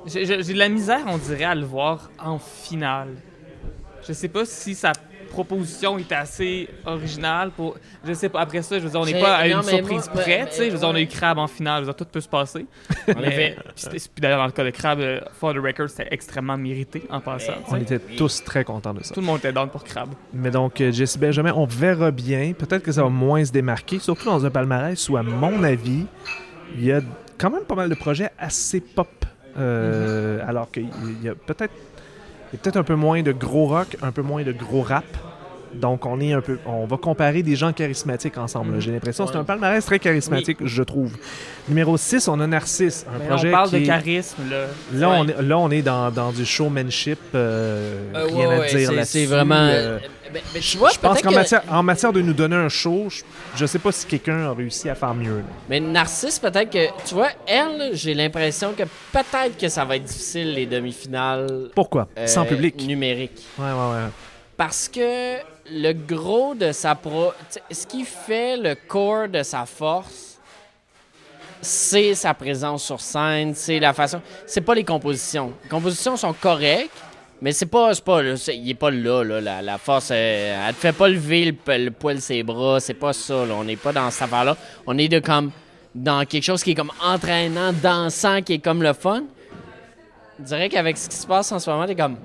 [0.07, 3.09] j'ai de la misère, on dirait, à le voir en finale.
[4.07, 4.93] Je sais pas si sa
[5.31, 7.77] proposition est assez originale pour.
[8.05, 8.41] Je sais pas.
[8.41, 10.47] Après ça, je veux dire, on n'est pas à une surprise moi- près.
[10.51, 11.83] tu sais, je veux dire, on a eu Crab en finale.
[11.83, 12.67] Je veux dire, tout peut se passer.
[13.09, 13.57] En Mais, effet.
[13.91, 17.21] puis d'ailleurs, dans le cas de Crab, euh, For the Record, c'était extrêmement mérité en
[17.21, 17.53] passant.
[17.69, 19.13] On était tous très contents de ça.
[19.15, 20.11] Tout le monde était down pour Crab.
[20.33, 22.53] Mais donc, euh, Jesse Benjamin, on verra bien.
[22.57, 26.07] Peut-être que ça va moins se démarquer, surtout dans un palmarès où, à mon avis,
[26.77, 27.01] il y a
[27.39, 29.09] quand même pas mal de projets assez pop.
[29.57, 30.89] Euh, Alors qu'il
[31.23, 31.73] y a peut-être
[32.55, 34.83] il y a peut-être un peu moins de gros rock, un peu moins de gros
[34.83, 35.05] rap.
[35.75, 38.75] Donc, on est un peu, on va comparer des gens charismatiques ensemble.
[38.75, 38.79] là.
[38.81, 41.17] J'ai l'impression que c'est un palmarès très charismatique, je trouve.
[41.69, 44.67] Numéro 6, on a Narcisse, un Mais projet on parle qui de charisme, là.
[44.93, 45.17] Là, Ouais.
[45.19, 47.19] on est, là, on est dans, dans du showmanship.
[47.35, 49.19] euh, Euh, rien ouais, à ouais, dire c'est- là-dessus.
[49.19, 49.55] C'est vraiment.
[49.57, 49.99] euh,
[50.35, 52.69] Ben, ben, tu vois, je pense qu'en que- matière, en matière de nous donner un
[52.69, 53.23] show, je,
[53.55, 55.39] je sais pas si quelqu'un a réussi à faire mieux.
[55.39, 55.45] là.
[55.69, 56.89] Mais Narcisse, peut-être que.
[57.07, 61.71] Tu vois, elle, j'ai l'impression que peut-être que ça va être difficile, les demi-finales.
[61.75, 62.09] Pourquoi?
[62.19, 62.85] euh, Sans public.
[62.85, 63.43] Numérique.
[63.59, 64.09] Ouais, ouais, ouais.
[64.57, 65.37] Parce que
[65.71, 67.33] le gros de sa pro.
[67.71, 70.39] Ce qui fait le corps de sa force,
[71.61, 74.21] c'est sa présence sur scène, c'est la façon.
[74.47, 75.53] C'est pas les compositions.
[75.63, 76.91] Les compositions sont correctes,
[77.43, 77.93] mais c'est pas.
[77.95, 80.11] c'est pas il est pas là, là la, la force.
[80.13, 82.81] euh, elle te fait pas lever le, le poil de ses bras.
[82.81, 83.55] C'est pas ça, là.
[83.55, 84.57] On n'est pas dans cette affaire-là.
[84.87, 85.51] On est de comme.
[85.95, 89.23] Dans quelque chose qui est comme entraînant, dansant, qui est comme le fun.
[90.41, 92.17] Je dirais qu'avec ce qui se passe en ce moment, t'es comme.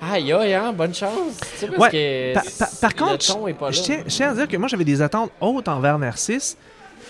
[0.00, 1.10] Aïe, aïe, hein, bonne chance.
[1.40, 3.24] Tu sais, parce Ouais, que Par, par- contre,
[3.72, 6.56] je tiens à dire que moi, j'avais des attentes hautes envers Narcisse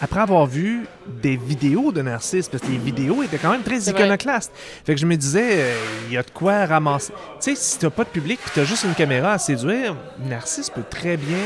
[0.00, 3.78] après avoir vu des vidéos de Narcisse, parce que les vidéos étaient quand même très
[3.78, 4.52] iconoclastes.
[4.84, 5.74] Fait que je me disais, euh,
[6.08, 7.12] il y a de quoi ramasser.
[7.40, 10.70] Tu sais, si t'as pas de public et t'as juste une caméra à séduire, Narcisse
[10.70, 11.38] peut très bien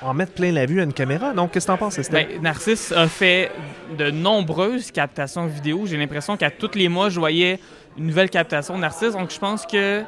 [0.00, 1.32] en mettre plein la vue à une caméra.
[1.32, 2.28] Donc, qu'est-ce que t'en penses, Estelle?
[2.28, 3.50] Ben, Narcisse a fait
[3.98, 5.86] de nombreuses captations vidéo.
[5.86, 7.58] J'ai l'impression qu'à tous les mois, je voyais
[7.96, 9.12] une nouvelle captation de Narcisse.
[9.12, 10.02] Donc, je pense que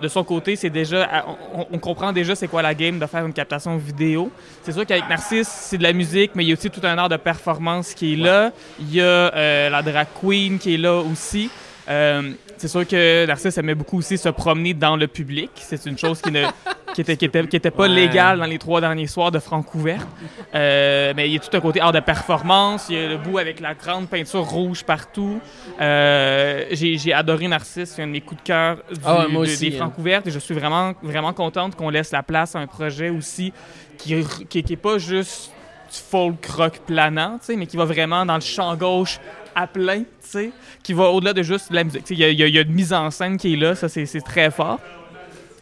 [0.00, 3.24] de son côté, c'est déjà, on, on comprend déjà c'est quoi la game de faire
[3.24, 4.30] une captation vidéo.
[4.62, 6.98] C'est sûr qu'avec Narcisse, c'est de la musique, mais il y a aussi tout un
[6.98, 8.52] art de performance qui est là.
[8.78, 11.50] Il y a euh, la drag queen qui est là aussi.
[11.88, 15.50] Euh, c'est sûr que Narcisse aimait beaucoup aussi se promener dans le public.
[15.56, 16.44] C'est une chose qui ne,
[16.94, 17.88] qui était, qui était, qui était pas Ouais.
[17.88, 20.06] légal dans les trois derniers soirs de Francouverte.
[20.54, 22.86] Euh, mais il y a tout un côté hors de performance.
[22.88, 25.40] Il y a le bout avec la grande peinture rouge partout.
[25.80, 27.90] Euh, J'ai j'ai adoré Narcisse.
[27.96, 29.78] C'est un de mes coups de cœur du- Ah ouais, de- des hein.
[29.78, 30.26] Francouvertes.
[30.26, 33.52] Et je suis vraiment, vraiment contente qu'on laisse la place à un projet aussi
[33.98, 34.16] qui,
[34.48, 35.52] qui, qui est pas juste
[35.92, 39.20] du folk rock planant, tu sais, mais qui va vraiment dans le champ gauche
[39.56, 40.50] à plein, tu sais,
[40.82, 42.04] qui va au-delà de juste la musique.
[42.10, 44.50] Il y, y y a une mise en scène qui est là, ça c'est très
[44.52, 44.78] fort.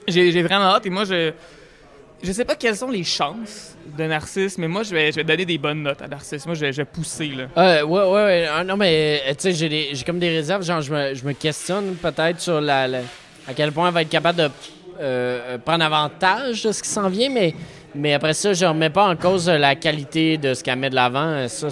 [0.07, 1.33] J'ai vraiment hâte et moi je
[2.23, 5.25] je sais pas quelles sont les chances de Narcisse, mais moi je vais, je vais
[5.25, 6.47] donner des bonnes notes à Narcisse.
[6.47, 7.45] Moi je vais, pousser là.
[7.57, 8.49] Euh, ouais, ouais, ouais.
[8.51, 10.65] Ah, non, mais euh, tu sais, j'ai comme des réserves.
[10.65, 12.85] Genre, je me, je me questionne peut-être sur la,
[13.47, 14.49] à quel point elle va être capable de
[15.01, 17.55] euh, prendre avantage de ce qui s'en vient, mais,
[17.95, 20.95] mais après ça, je remets pas en cause la qualité de ce qu'elle met de
[20.95, 21.27] l'avant.
[21.27, 21.69] Euh, Ça,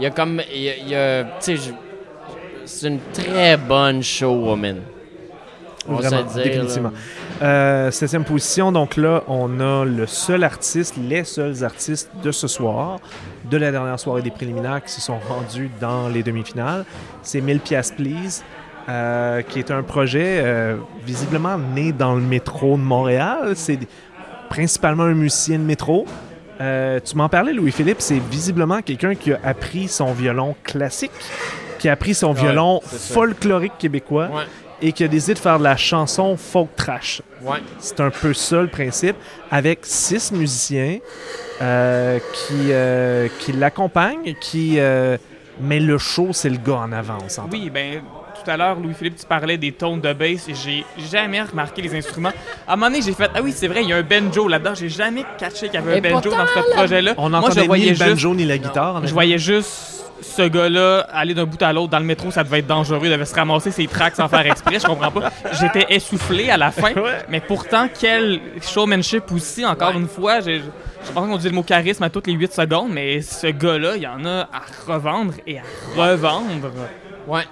[0.00, 0.40] il y a comme.
[0.52, 1.72] il y a- tu sais,
[2.64, 4.76] c'est une très bonne show, woman.
[5.88, 6.92] On Vraiment, dire, définitivement.
[7.42, 12.46] Euh, septième position, donc là, on a le seul artiste, les seuls artistes de ce
[12.48, 12.98] soir,
[13.50, 16.84] de la dernière soirée des préliminaires qui se sont rendus dans les demi-finales.
[17.22, 18.42] C'est 1000 pièces please,
[18.88, 23.52] euh, qui est un projet euh, visiblement né dans le métro de Montréal.
[23.54, 23.78] C'est
[24.50, 26.06] principalement un musicien de métro.
[26.60, 31.10] Euh, tu m'en parlais, Louis-Philippe, c'est visiblement quelqu'un qui a appris son violon classique,
[31.78, 34.44] qui a appris son Ouais, violon folklorique québécois Ouais,
[34.82, 37.22] et qui a décidé de faire de la chanson folk trash.
[37.42, 37.58] ouais.
[37.78, 39.16] C'est un peu ça le principe,
[39.50, 40.98] avec six musiciens
[41.62, 44.78] euh, qui, euh, qui l'accompagnent, qui...
[45.60, 47.48] mais le show, c'est le gars en avant, on s'entend.
[47.52, 48.02] Oui, ben
[48.42, 51.94] tout à l'heure, Louis-Philippe, tu parlais des tones de bass et j'ai jamais remarqué les
[51.94, 52.32] instruments.
[52.66, 54.48] À un moment donné, j'ai fait Ah oui, c'est vrai, il y a un banjo
[54.48, 54.74] là-dedans.
[54.74, 57.14] J'ai jamais catché qu'il y avait un Et banjo pourtant, dans ce projet-là.
[57.16, 59.06] On Moi, n'entendait je voyais ni le juste banjo ni la guitare.
[59.06, 62.58] Je voyais juste ce gars-là aller d'un bout à l'autre dans le métro, ça devait
[62.58, 65.30] être dangereux, il devait se ramasser ses tracks sans faire exprès, je comprends pas.
[65.58, 66.92] J'étais essoufflé à la fin,
[67.28, 70.40] mais pourtant, quel showmanship aussi, encore une fois.
[70.40, 70.60] Je,
[71.06, 73.96] je pense qu'on dit le mot charisme à toutes les 8 secondes, mais ce gars-là,
[73.96, 75.62] il y en a à revendre et à
[75.96, 76.70] revendre.
[77.26, 77.42] Ouais,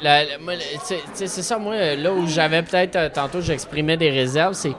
[1.15, 4.73] c'est ça, moi, là où j'avais peut-être, euh, tantôt, j'exprimais des réserves, c'est.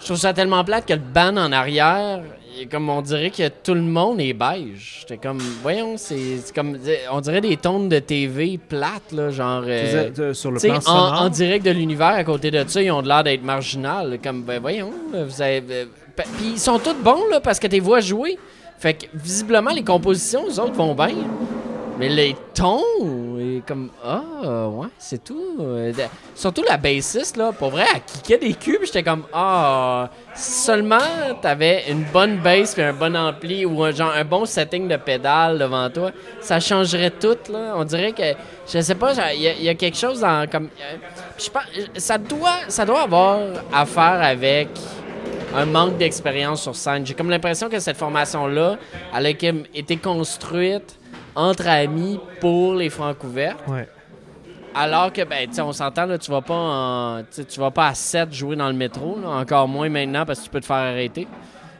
[0.00, 2.20] Je trouve ça tellement plate que le ban en arrière,
[2.70, 4.98] comme on dirait que tout le monde est beige.
[5.00, 6.78] J'étais comme, voyons, c'est comme.
[7.10, 9.62] On dirait des tons de TV plates, là, genre.
[9.66, 11.22] euh, euh, sur le plan en, sonore?
[11.22, 14.18] en direct de l'univers, à côté de ça, ils ont de l'air d'être marginal.
[14.22, 15.62] Comme, ben voyons, vous avez.
[15.70, 15.84] euh,
[16.16, 18.38] Puis ils sont tous bons, là, parce que t'es vois jouer.
[18.78, 21.14] Fait que, visiblement, les compositions, les autres vont bien.
[21.96, 22.82] Mais les tons,
[23.38, 25.58] et comme, ah, ouais, c'est tout.
[26.34, 30.98] Surtout la bassiste, là, pour vrai, elle kickait des cubes, j'étais comme, ah, seulement
[31.40, 34.96] t'avais une bonne bass puis un bon ampli ou un, genre, un bon setting de
[34.96, 37.74] pédale devant toi, ça changerait tout, là.
[37.76, 38.32] On dirait que,
[38.66, 40.96] je sais pas, il y, a- quelque chose dans, comme, euh,
[41.38, 41.62] je pense,
[41.96, 43.38] ça doit, ça doit avoir
[43.72, 44.68] à faire avec
[45.54, 47.06] un manque d'expérience sur scène.
[47.06, 48.78] J'ai comme l'impression que cette formation-là,
[49.16, 50.98] elle a été construite
[51.34, 53.56] entre amis pour les francs couverts.
[53.66, 53.88] Ouais.
[54.74, 57.88] Alors que, ben, tu sais, on s'entend, là, tu vas pas en- tu vas pas
[57.88, 60.66] à 7 jouer dans le métro, là, encore moins maintenant parce que tu peux te
[60.66, 61.28] faire arrêter.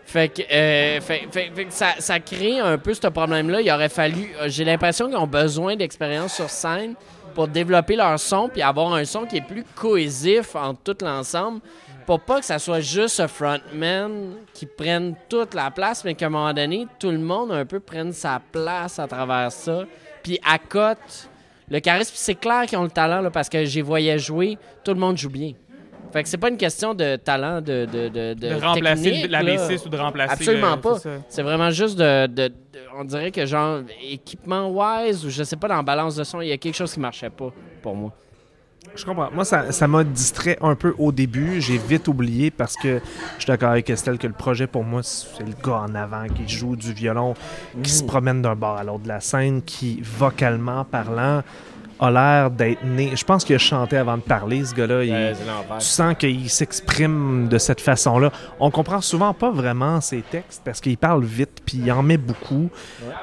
[0.06, 3.62] Fait que, euh, fait- fait- fait que ça, ça crée un peu ce problème-là.
[3.62, 4.28] Il aurait fallu.
[4.40, 6.94] euh, J'ai l'impression qu'ils ont besoin d'expérience sur scène
[7.34, 11.60] pour développer leur son puis avoir un son qui est plus cohésif en tout l'ensemble.
[12.06, 16.26] Pour pas que ça soit juste un frontman qui prenne toute la place, mais qu'à
[16.26, 19.84] un moment donné, tout le monde un peu prenne sa place à travers ça.
[20.22, 21.30] Puis à cote
[21.70, 22.12] le charisme.
[22.14, 25.16] C'est clair qu'ils ont le talent là, parce que j'ai voyais jouer, tout le monde
[25.16, 25.52] joue bien.
[26.12, 29.42] Fait que c'est pas une question de talent, de, de, de, de De remplacer la
[29.42, 29.56] là.
[29.56, 30.32] bassiste ou de remplacer.
[30.34, 30.98] Absolument le- pas.
[31.28, 32.52] c'est vraiment juste de, de-
[32.96, 33.80] On dirait que, genre,
[34.12, 37.00] équipement-wise, ou je sais pas, dans balance de son, il y a quelque chose qui
[37.00, 38.12] marchait pas pour moi.
[38.94, 39.30] Je comprends.
[39.32, 41.60] Moi, ça ça m'a distrait un peu au début.
[41.60, 43.00] J'ai vite oublié parce que
[43.36, 46.26] je suis d'accord avec Estelle que le projet, pour moi, c'est le gars en avant
[46.28, 47.34] qui joue du violon,
[47.82, 51.42] qui se promène d'un bord à l'autre de la scène, qui, vocalement parlant,
[52.00, 53.12] a l'air d'être né.
[53.14, 55.04] Je pense qu'il a chanté avant de parler, ce gars-là.
[55.04, 55.36] Il-
[55.78, 58.30] tu sens qu'il s'exprime de cette façon-là.
[58.60, 62.16] On comprend souvent pas vraiment ses textes parce qu'il parle vite puis il en met
[62.16, 62.68] beaucoup.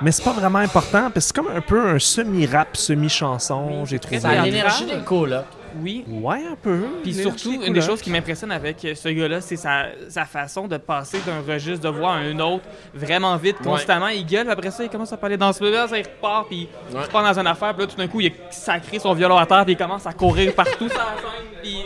[0.02, 4.00] Mais c'est pas vraiment important parce que c'est comme un peu un semi-rap, semi-chanson, j'ai
[4.00, 4.20] trouvé.
[4.20, 4.52] Ça a théâtral.
[4.54, 5.46] l'énergie des colocs.
[5.82, 6.04] Oui.
[6.08, 6.82] Ouais, un peu.
[7.04, 10.68] Puis surtout, une des choses qui m'impressionne avec euh, ce gars-là, c'est sa, sa façon
[10.68, 14.08] de passer d'un registre de voix à un autre vraiment vite, constamment.
[14.10, 16.68] Il gueule, après ça, il commence à parler dans ce là ça il repart, puis
[16.90, 17.04] il Ouais.
[17.04, 19.46] repart dans une affaire, puis là, tout d'un coup, il a sacré son violon à
[19.46, 21.78] terre, puis il commence à courir partout sur la scène, puis,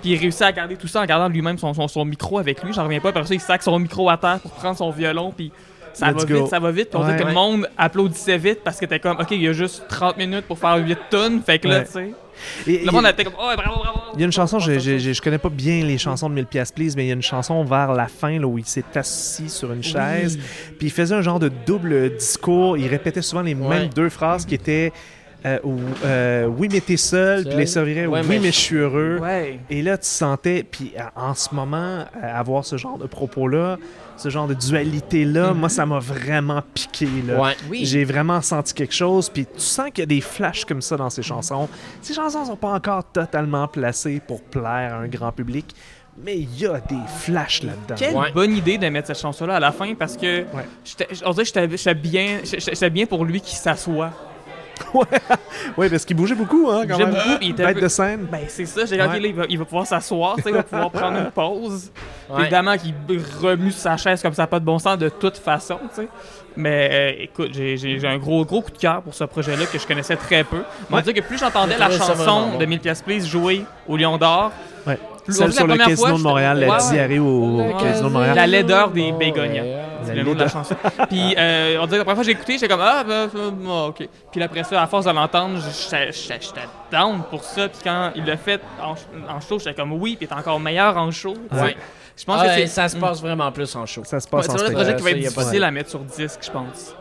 [0.00, 2.62] puis il réussit à garder tout ça en gardant lui-même son, son, son micro avec
[2.62, 2.72] lui.
[2.72, 4.90] J'en reviens pas, puis après ça, il sac son micro à terre pour prendre son
[4.90, 5.50] violon, puis
[5.92, 6.34] ça Let's va go.
[6.42, 7.16] vite, ça va vite, puis on Ouais.
[7.16, 7.28] que Ouais.
[7.28, 10.46] le monde applaudissait vite parce que t'es comme, OK, il y a juste 30 minutes
[10.46, 12.12] pour faire 8 tonnes, fait que là, tu sais.
[12.66, 13.98] Et- Le monde était comme, oh, bravo, bravo.
[14.14, 16.34] Il y a une chanson, je, je, je- je connais pas bien les chansons de
[16.34, 18.64] 1000 pièces please, mais il y a une chanson vers la fin là, où il
[18.66, 20.38] s'est assis sur une chaise,
[20.78, 23.68] puis il faisait un genre de double discours, il répétait souvent les Ouais.
[23.68, 24.92] mêmes deux phrases qui étaient
[25.46, 25.58] euh,
[26.04, 29.18] euh, oui mais t'es seul, puis les servirait Ouais, oui mais mais je- suis heureux.
[29.22, 29.60] Ouais.
[29.70, 33.76] Et là, tu sentais, puis euh, en ce moment, avoir ce genre de propos-là,
[34.18, 37.08] ce genre de dualité-là, moi, ça m'a vraiment piqué.
[37.26, 37.40] Là.
[37.40, 37.56] Ouais.
[37.70, 37.84] Oui.
[37.86, 40.96] J'ai vraiment senti quelque chose, puis tu sens qu'il y a des flashs comme ça
[40.96, 41.68] dans ces chansons.
[42.02, 45.74] Ces chansons sont pas encore totalement placées pour plaire à un grand public,
[46.22, 47.94] mais il y a des flashs là-dedans.
[47.96, 48.32] Quelle Ouais.
[48.32, 50.66] bonne idée de mettre cette chanson-là à la fin parce que Ouais.
[50.84, 52.38] j'étais- on dirait que j'étais- bien,
[52.92, 54.10] bien pour lui qui s'assoit.
[55.76, 57.10] Oui, parce qu'il bougeait beaucoup, hein, quand même.
[57.10, 58.26] beaucoup, il était Bête peu- de scène.
[58.30, 59.06] Ben c'est ça, j'ai Ouais.
[59.06, 61.90] là, il va, il va pouvoir s'asseoir, il va pouvoir prendre une pause.
[62.30, 62.42] Ouais.
[62.42, 62.94] Évidemment qu'il
[63.42, 66.08] remue sa chaise comme ça, pas de bon sens de toute façon, tu sais.
[66.56, 66.88] Mais
[67.18, 69.78] euh, écoute, j'ai j'ai- j'ai un gros gros coup de cœur pour ce projet-là que
[69.78, 70.62] je connaissais très peu.
[70.90, 73.96] On va dire que plus j'entendais Je la chanson de 1000 pièces please jouer au
[73.96, 74.50] Lion d'Or,
[74.86, 74.98] Ouais.
[75.32, 76.90] Celle la sur le première casino fois, de Montréal, la Ouais, ouais.
[76.92, 78.34] diarrhée au, casino de Montréal.
[78.36, 79.62] La laideur des bégonias.
[79.62, 79.76] Ouais.
[80.04, 80.74] c'est le nom de la chanson.
[81.10, 83.28] Puis euh, on dirait que la première fois que j'ai écouté, j'étais comme ah ben
[83.88, 84.08] ok.
[84.32, 86.60] Puis après ça, à force de l'entendre, j'étais
[86.90, 87.68] down pour ça.
[87.68, 88.94] Puis quand il l'a fait en,
[89.34, 91.34] en show, j'étais comme oui, puis il est encore meilleur en show.
[91.52, 91.76] Ouais.
[92.16, 94.02] Je pense Ah, que c'est ça se passe vraiment plus en show.
[94.04, 94.74] Ça se Ouais, passe c'est en un spectacle.
[94.82, 96.94] projet qui va être difficile à mettre sur disque, je pense.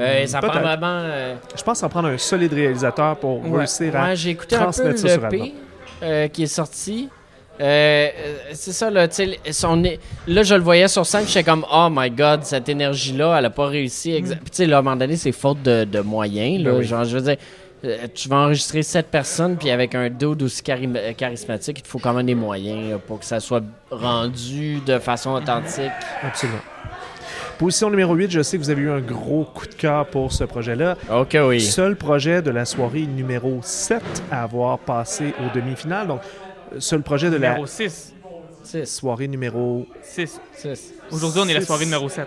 [0.00, 0.86] Euh, ça prend vraiment.
[1.02, 3.58] euh, Je pense en prendre un solide réalisateur pour Ouais.
[3.58, 4.04] réussir à...
[4.08, 5.54] Ouais, j'ai écouté un peu transmettre ça sur l'EP
[6.02, 7.08] euh, qui est sorti.
[7.60, 9.38] Euh, euh, c'est ça, là, tu sais,
[10.26, 13.50] là, je le voyais sur scène, j'étais comme, oh my god, cette énergie-là, elle a
[13.50, 14.10] pas réussi.
[14.10, 16.72] exa- Puis, tu sais, là, à un moment donné, c'est faute de, de moyens, là.
[16.72, 16.84] Ben oui.
[16.84, 17.36] Genre, je veux dire,
[17.84, 20.62] euh, tu vas enregistrer sept personnes, puis avec un dude aussi
[21.16, 24.98] charismatique, il te faut quand même des moyens là, pour que ça soit rendu de
[24.98, 25.92] façon authentique.
[26.22, 26.58] Absolument.
[27.58, 30.32] Position numéro 8, je sais que vous avez eu un gros coup de cœur pour
[30.32, 30.96] ce projet-là.
[31.12, 31.60] Ok, oui.
[31.60, 36.08] Seul projet de la soirée numéro 7 à avoir passé aux demi-finales.
[36.08, 36.20] Donc,
[36.74, 38.14] euh, seul projet de la Numéro 6.
[38.62, 38.86] Six.
[38.86, 39.86] soirée numéro...
[40.02, 40.40] 6.
[40.56, 40.94] Six.
[41.10, 42.26] Aujourd'hui, on est la soirée numéro 7.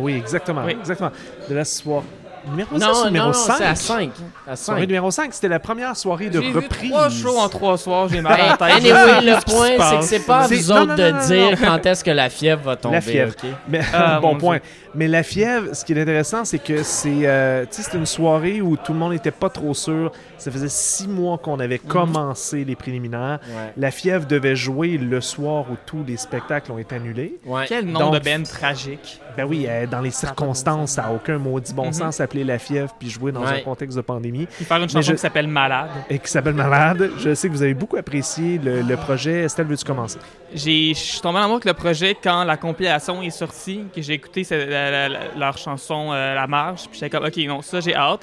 [0.00, 0.64] Oui, exactement.
[0.64, 0.76] Oui.
[0.78, 1.12] exactement.
[1.48, 2.06] De la soirée...
[2.48, 3.54] Numéro 6 ou Non, numéro non, non, 5?
[3.58, 4.10] c'est à 5.
[4.46, 4.86] À Soirée 5.
[4.86, 6.90] numéro 5, c'était la première soirée de J'ai vu reprise.
[6.90, 8.76] trois shows en trois soirs, j'ai mal à la tête.
[8.76, 11.56] Anyway, le point, c'est que c'est pas à vous non, autres non, de dire non.
[11.66, 12.94] quand est-ce que la fièvre va tomber.
[12.96, 13.34] La fièvre.
[13.42, 13.50] ok?
[13.68, 14.56] Mais, Ah, bon point.
[14.58, 14.64] Dieu.
[14.94, 18.06] Mais la fièvre, ce qui est intéressant, c'est que c'est euh, tu sais, c'était une
[18.06, 20.10] soirée où tout le monde n'était pas trop sûr.
[20.38, 23.40] Ça faisait six mois qu'on avait commencé les préliminaires.
[23.48, 23.72] Ouais.
[23.76, 27.38] La fièvre devait jouer le soir où tous les spectacles ont été annulés.
[27.44, 27.64] Ouais.
[27.68, 29.20] Quel nom Donc- de Ben tragique.
[29.36, 31.92] Ben oui, euh, dans les circonstances, ça n'a aucun maudit bon Mhm.
[31.92, 35.12] sens la fièvre puis jouer dans un contexte de pandémie Puis faire une chanson je-
[35.12, 35.90] qui s'appelle Malade.
[36.10, 37.10] et qui s'appelle Malade.
[37.18, 39.44] Je sais que vous avez beaucoup apprécié le, le projet.
[39.44, 40.18] Estelle, veux-tu commencer?
[40.54, 44.00] J'ai, je suis tombé en amour avec le projet quand la compilation est sortie, que
[44.02, 47.36] j'ai écouté c'est la- la- la- leur chanson euh, La Marche, puis j'étais comme, ok,
[47.46, 48.20] non, ça j'ai hâte.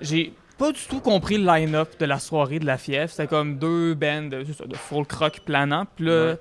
[0.00, 3.10] J'ai pas du tout compris le line-up de la soirée de la fièvre.
[3.10, 6.34] C'était comme deux bands de, de folk rock planant, puis là,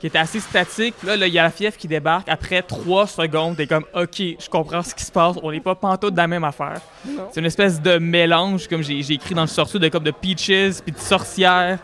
[0.00, 0.94] qui était assez statique.
[1.04, 2.28] Là, là, il y a la fièvre qui débarque.
[2.28, 5.36] Après trois secondes, t'es comme, ok, je comprends ce qui se passe.
[5.42, 6.80] On n'est pas pantoute de la même affaire.
[7.32, 10.80] C'est une espèce de mélange, comme j'ai, écrit dans le sortu, de comme de peaches,
[10.82, 11.78] puis de sorcières,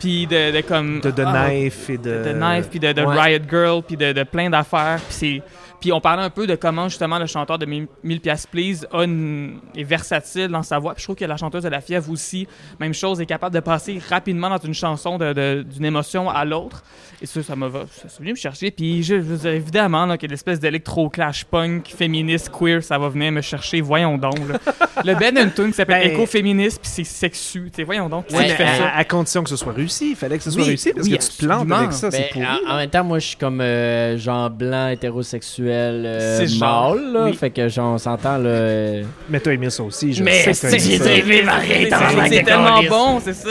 [0.00, 2.24] puis de, de comme De The ah, Knife et de...
[2.24, 3.20] de Knife, puis de, de Ouais.
[3.20, 4.98] Riot Girl, puis de, de plein d'affaires.
[5.08, 5.42] Puis c'est-
[5.80, 9.04] Puis on parlait un peu de comment justement le chanteur de 1000 pièces please a
[9.04, 10.94] une- est versatile dans sa voix.
[10.94, 12.46] Puis je trouve que la chanteuse de la fièvre aussi,
[12.78, 16.82] même chose, est capable de passer rapidement dans une chanson d'une émotion à l'autre.
[17.22, 18.70] Et ça, ça m'a va- ça, venu me chercher.
[18.70, 23.08] Puis je, je évidemment, là, qu'il y a l'espèce d'électro-clash punk, féministe, queer, ça va
[23.08, 23.80] venir me chercher.
[23.80, 24.38] Voyons donc.
[24.48, 24.58] là.
[25.04, 27.70] le Ben a une tune qui s'appelle Ben- Éco-féministe, puis c'est sexu.
[27.84, 28.26] Voyons donc.
[28.32, 28.88] Ouais, fait à, ça?
[28.94, 30.10] à condition que ce soit réussi.
[30.10, 32.10] Il fallait que ce soit Oui, réussi parce oui, que tu te plantes avec ça,
[32.10, 32.46] c'est Ben, pourri.
[32.66, 36.68] en, en même temps, moi, je suis comme euh, genre blanc, hétérosexuel, euh, Cisgenre.
[36.94, 37.24] mâle, là.
[37.24, 37.34] Oui.
[37.34, 38.48] Fait que genre, on s'entend, là.
[38.48, 43.32] euh, Mais t'as aimé ça aussi, je Mais sais que c'est- c'est- tellement bon, c'est
[43.34, 43.48] ça.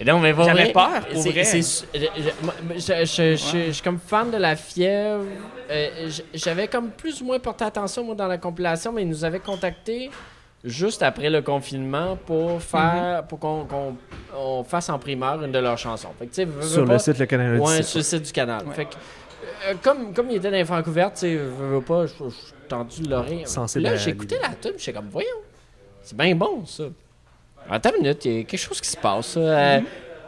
[0.00, 1.44] Eh, non, mais J'avais peur, pour c'est- vrai.
[3.04, 3.36] je,
[3.72, 5.24] suis comme fan de la fièvre.
[5.70, 5.88] Euh,
[6.34, 9.38] J'avais comme plus ou moins porté attention, moi, dans la compilation, mais ils nous avaient
[9.40, 10.10] contactés
[10.64, 13.96] juste après le confinement pour faire pour qu'on qu'on-
[14.36, 16.08] on fasse en primeur une de leurs chansons.
[16.18, 18.04] Fait que, tu sais, veux, veux Sur pas- le site Le Canal Ouais, sur le
[18.04, 18.62] site du canal.
[18.66, 18.74] Ouais.
[18.74, 18.94] Fait que,
[19.68, 22.52] euh, comme, comme il était dans les Francouvertes, tu sais, veux, veux pas, je suis
[22.68, 23.42] tendu de l'oreille.
[23.46, 24.48] Sensible Là, à j'ai écouté l'idée.
[24.48, 25.28] la tune, j'étais comme, voyons,
[26.02, 26.84] c'est bien bon, ça.
[27.70, 29.34] Attends une minute, il y a quelque chose qui se passe.
[29.36, 29.80] Euh,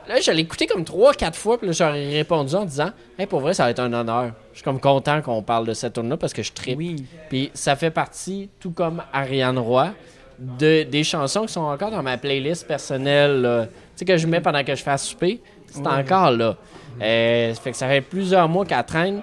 [0.06, 3.40] Là, je l'ai écouté comme 3-4 fois, puis là, j'aurais répondu en disant, hey, pour
[3.40, 4.32] vrai, ça va être un honneur.
[4.52, 6.76] Je suis comme content qu'on parle de cette tune là parce que je tripe.
[6.76, 7.06] Oui.
[7.30, 9.92] Puis ça fait partie, tout comme Ariane Roy,
[10.38, 14.40] de, des chansons qui sont encore dans ma playlist personnelle, tu sais, que je mets
[14.40, 15.40] pendant que je fais à souper.
[15.70, 16.56] C'est encore là.
[17.02, 19.22] Euh, ça fait que ça fait plusieurs mois qu'elle traîne.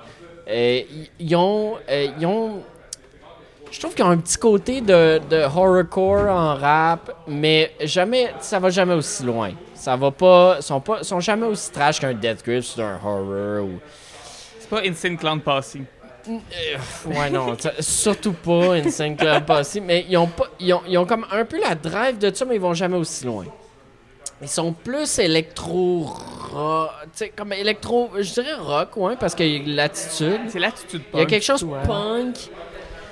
[0.50, 2.62] Euh, Ils ils ont, euh, ils ont
[3.72, 8.60] Je trouve qu'ils ont un petit côté de, de horrorcore en rap, mais jamais, ça
[8.60, 9.52] va jamais aussi loin.
[9.74, 13.64] Ça va pas, sont pas, sont jamais aussi trash qu'un Death Grips ou un horror
[13.66, 13.80] ou.
[14.60, 15.78] C'est pas Insane Clown Posse.
[16.28, 16.38] Euh,
[17.08, 21.06] ouais, non, surtout pas Insane Club Posse, mais ils ont, pas, ils, ont, ils ont
[21.06, 23.46] comme un peu la drive de ça, mais ils vont jamais aussi loin.
[24.42, 26.06] Ils sont plus électro
[26.52, 30.40] rock, tu sais, comme électro, je dirais rock, ouais, parce qu'il y a l'attitude.
[30.50, 31.80] C'est l'attitude Il y a punk, quelque chose ouais.
[31.86, 32.36] punk.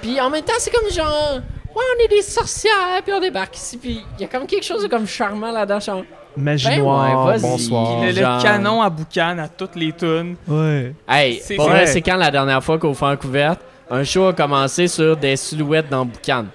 [0.01, 1.35] Puis en même temps, c'est comme genre,
[1.75, 4.65] ouais, on est des sorcières, puis on débarque ici, puis il y a comme quelque
[4.65, 5.79] chose de comme charmant là-dedans.
[5.79, 6.03] genre,
[6.37, 7.41] Magie Ben ouais, noire, vas-y.
[7.41, 8.01] bonsoir.
[8.01, 10.35] Le, le canon à boucan à toutes les tunes.
[10.47, 10.93] Ouais.
[11.07, 13.59] Hey, c'est quand la dernière fois qu'au Francouverte,
[13.89, 16.45] un show a commencé sur des silhouettes dans Boucan?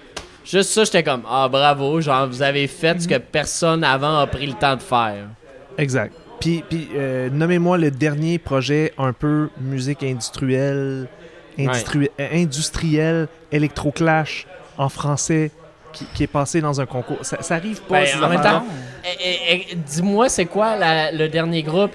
[0.45, 4.27] Juste ça, j'étais comme, ah bravo, genre vous avez fait ce que personne avant a
[4.27, 5.27] pris le temps de faire.
[5.79, 6.13] Exact.
[6.41, 11.09] Puis, puis euh, nommez-moi le dernier projet un peu musique industrielle,
[11.59, 15.51] industrie, euh, industrielle, électroclash en français
[15.93, 17.19] qui, qui est passé dans un concours.
[17.23, 18.03] Ça, ça arrive pas.
[18.03, 18.65] Ben, en même temps,
[19.05, 21.93] eh, eh, eh, dis-moi, c'est quoi la- le dernier groupe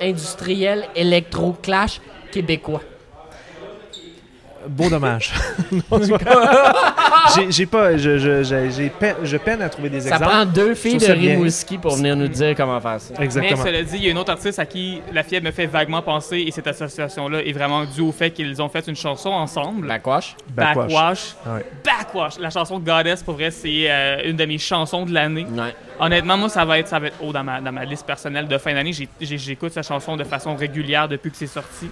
[0.00, 2.00] industriel électro-clash
[2.32, 2.82] québécois?
[4.68, 5.32] Beau dommage.
[5.90, 6.00] Non,
[7.36, 10.30] j'ai, j'ai pas, je, je, j'ai, j'ai peine, je peine à trouver des Ça exemples.
[10.30, 11.32] prend deux filles de ça bien.
[11.34, 13.14] Rimouski pour venir nous dire comment faire ça.
[13.22, 13.62] Exactement.
[13.64, 15.66] Mais cela dit, il y a une autre artiste à qui la fièvre me fait
[15.66, 19.28] vaguement penser, et cette association-là est vraiment due au fait qu'ils ont fait une chanson
[19.30, 19.86] ensemble.
[19.88, 20.36] Backwash?
[20.50, 20.86] Backwash.
[20.88, 21.36] Backwash.
[21.46, 21.64] Ouais.
[21.84, 22.38] Backwash.
[22.38, 25.46] La chanson de Goddess, pour vrai, c'est euh, une de mes chansons de l'année.
[25.50, 25.74] Ouais.
[26.00, 28.48] Honnêtement, moi, ça va être, ça va être haut dans ma, dans ma liste personnelle
[28.48, 28.92] de fin d'année.
[28.92, 31.90] J'ai- J'écoute cette chanson de façon régulière depuis que c'est sorti.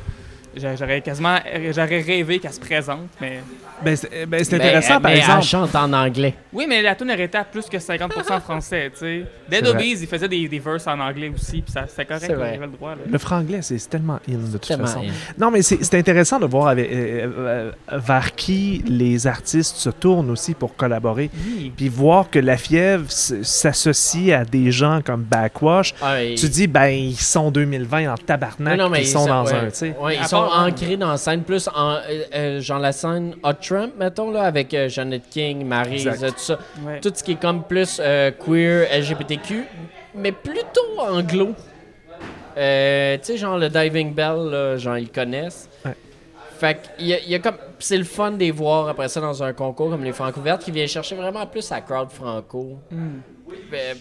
[0.56, 1.36] J'a- J'aurais quasiment
[1.70, 3.40] j'aurais rêvé qu'elle se présente, mais...
[3.84, 5.38] Ben, c'est, ben, c'est Mais- intéressant, par mais exemple.
[5.38, 6.34] elle chante en anglais.
[6.52, 9.24] Oui, mais la tune aurait été à plus que 50% français, tu sais.
[9.50, 9.66] Dead.
[9.66, 12.68] Obies, il faisait des, des verses en anglais aussi, puis ça correct, C'est avait le
[12.68, 12.92] droit.
[12.92, 13.02] Là.
[13.10, 15.00] Le franglais, c'est, c'est tellement in de toute Tellement façon.
[15.00, 15.12] in.
[15.38, 19.90] Non, mais c'est, c'est intéressant de voir avec, euh, euh, vers qui les artistes se
[19.90, 21.28] tournent aussi pour collaborer.
[21.46, 21.70] Oui.
[21.76, 26.48] Puis voir que la fièvre s- s'associe à des gens comme Backwash, Ah, et- tu
[26.48, 29.66] dis, ben, ils sont 2020 en tabarnak, Non, non, mais ils sont dans ouais, un,
[29.66, 29.94] tu sais.
[30.00, 32.00] ouais, ils À sont ancrés dans la scène plus en, euh,
[32.34, 36.34] euh, genre la scène Hot Trump, mettons, là, avec euh, Janet King, Maryse, euh, tout
[36.38, 36.58] ça.
[36.82, 37.00] Ouais.
[37.00, 39.64] Tout ce qui est comme plus euh, queer, LGBTQ,
[40.14, 41.54] mais plutôt anglo.
[42.56, 45.68] Euh, tu sais, genre le Diving Bell, là, genre ils le connaissent.
[45.84, 45.94] Ouais.
[46.58, 47.56] Fait qu'il y a, il y a comme.
[47.78, 50.70] C'est le fun de les voir après ça dans un concours comme les Francouvertes qui
[50.70, 52.78] vient chercher vraiment plus la crowd franco.
[52.90, 53.18] Hmm.
[53.70, 53.96] Ben,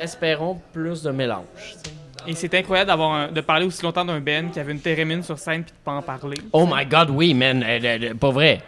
[0.00, 1.44] espérons plus de mélange.
[1.56, 1.94] tu sais.
[2.28, 5.22] Et c'est incroyable d'avoir un- de parler aussi longtemps d'un Ben qui avait une térémine
[5.22, 6.36] sur scène puis de pas en parler.
[6.52, 7.64] Oh my god, oui, man.
[7.66, 8.60] euh, euh, euh, pas vrai.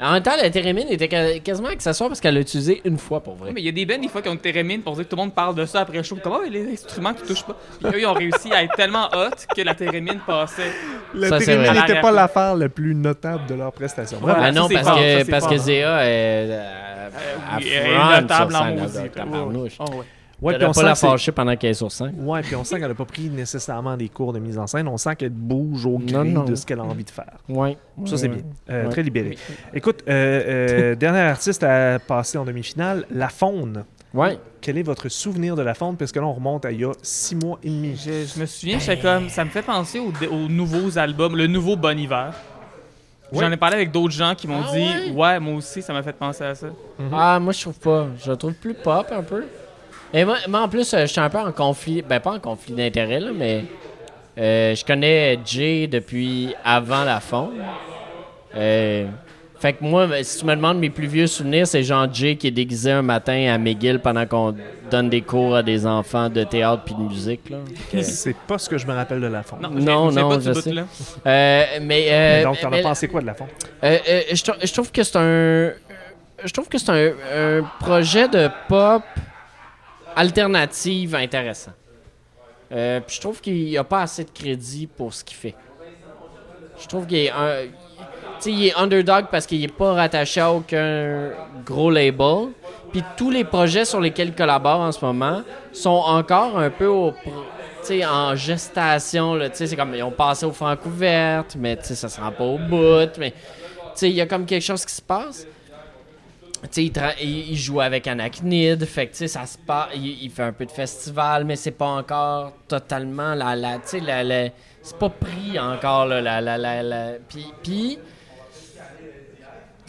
[0.00, 3.20] En même temps, la térémine était ca- quasiment accessoire parce qu'elle l'a utilisé une fois
[3.20, 3.48] pour vrai.
[3.48, 5.04] Oui, mais il y a des bands des fois qui ont une térémine pour dire
[5.04, 6.18] que tout le monde parle de ça après le show.
[6.22, 7.56] Comment les instruments qui touchent pas.
[7.82, 10.72] Puis eux, ils ont réussi à être tellement hot que la térémine passait.
[11.14, 11.80] Le Ça, c'est térémine vrai.
[11.86, 14.18] n'était pas l'affaire la plus notable de leur prestation.
[14.22, 15.64] Ben ça, non, c'est parce fort, ça, que, c'est parce que fort.
[15.64, 16.48] Zéa est.
[16.50, 16.68] Euh,
[17.58, 19.22] oui, elle notable sur en scène, maudit, elle, toi.
[19.24, 19.72] tabarnouche.
[19.78, 20.04] Oh, ouais.
[20.44, 22.14] Ouais, Elle puis a on pas sent la fâcher pendant qu'elle est sur scène.
[22.18, 24.86] Ouais, puis on sent qu'elle n'a pas pris nécessairement des cours de mise en scène.
[24.88, 27.32] On sent qu'elle bouge au gré de ce qu'elle a envie de faire.
[27.48, 27.76] Ouais.
[28.04, 28.42] Ça, c'est bien.
[28.70, 28.90] Euh, Ouais.
[28.90, 29.38] Très libéré.
[29.72, 33.84] Écoute, euh, euh, dernier artiste à passer en demi-finale, La Faune.
[34.12, 34.38] Ouais.
[34.60, 35.96] Quel est votre souvenir de La Faune?
[35.96, 37.96] Parce que là, on remonte à il y a six mois et demi.
[37.96, 39.28] Je, je me souviens, j'étais comme.
[39.30, 42.32] Ça me fait penser aux, aux nouveaux albums, le nouveau Bon Hiver.
[43.32, 45.10] J'en ai parlé avec d'autres gens qui m'ont Ah dit ouais?
[45.10, 45.40] ouais?
[45.40, 46.68] moi aussi, ça m'a fait penser à ça.
[47.12, 48.06] Ah, moi, je trouve pas.
[48.24, 49.44] Je le trouve plus pop un peu.
[50.16, 52.00] Et moi, moi, en plus, euh, je suis un peu en conflit.
[52.02, 53.64] Ben, pas en conflit d'intérêt, là, mais.
[54.38, 57.62] euh, je connais Jay depuis avant la faune.
[58.56, 59.06] Euh,
[59.58, 62.36] fait que moi, ben, si tu me demandes mes plus vieux souvenirs, c'est genre Jay
[62.36, 64.54] qui est déguisé un matin à McGill pendant qu'on
[64.90, 67.50] donne des cours à des enfants de théâtre puis de musique.
[67.50, 67.58] Là.
[68.02, 69.60] C'est pas ce que je me rappelle de La Faune.
[69.62, 70.50] Non, Non, non, pas je.
[70.70, 73.48] Euh, mais, euh, Mais donc, t'en mais- as pensé quoi de La Faune?
[73.82, 75.72] Euh, euh, je, trou- je trouve que c'est un.
[76.44, 77.12] Je trouve que c'est un,
[77.60, 79.02] un projet de pop
[80.16, 81.72] alternative intéressant.
[82.72, 85.54] Euh, puis je trouve qu'il n'y a pas assez de crédit pour ce qu'il fait.
[86.80, 87.66] Je trouve qu'il est un.
[88.46, 91.30] Il est underdog parce qu'il n'est pas rattaché à aucun
[91.64, 92.48] gros label.
[92.92, 95.42] Puis tous les projets sur lesquels il collabore en ce moment
[95.72, 97.14] sont encore un peu au,
[98.06, 99.38] en gestation.
[99.52, 102.58] C'est comme ils ont passé au Francouverte, mais tu sais, ça se rend pas au
[102.58, 103.18] bout.
[103.18, 103.32] Mais
[104.02, 105.46] il y a comme quelque chose qui se passe.
[106.76, 106.92] Il,
[107.50, 109.88] il- joue avec Anachnid, fait que ça se passe.
[109.94, 113.54] Il, il fait un peu de festival, mais c'est pas encore totalement la.
[113.54, 114.48] la la, la-
[114.82, 116.40] c'est pas pris encore, là, la.
[116.40, 117.46] la, la, la- Puis.
[117.62, 117.98] puis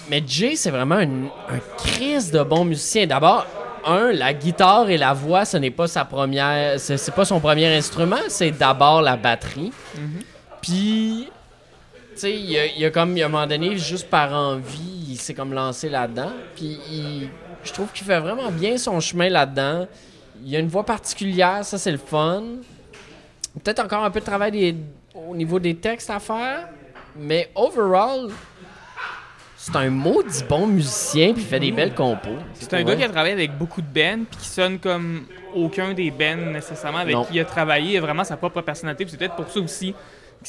[0.10, 3.08] mais Jay, c'est vraiment un, un crise de bon musicien.
[3.08, 3.48] D'abord,
[3.86, 6.80] un, la guitare et la voix, ce n'est pas sa première.
[6.80, 9.72] C'est c'est pas son premier instrument, c'est d'abord la batterie.
[10.62, 11.28] Puis
[12.22, 14.32] sais, il y a, il a comme, il y a un moment donné, juste par
[14.34, 16.32] envie, il s'est comme lancé là-dedans.
[16.56, 17.30] Puis il-
[17.64, 19.88] je trouve qu'il fait vraiment bien son chemin là-dedans.
[20.44, 22.44] Il y a une voix particulière, ça c'est le fun.
[23.64, 24.76] Peut-être encore un peu de travail des-
[25.30, 26.68] au niveau des textes à faire.
[27.18, 28.28] Mais overall,
[29.58, 32.38] c'est un maudit bon musicien, puis il fait des belles compos.
[32.54, 35.94] C'est un gars qui a travaillé avec beaucoup de bands, puis qui sonne comme aucun
[35.94, 37.24] des bands nécessairement avec Non.
[37.24, 37.94] qui il a travaillé.
[37.94, 39.96] Il a vraiment sa propre personnalité, puis c'est peut-être pour ça aussi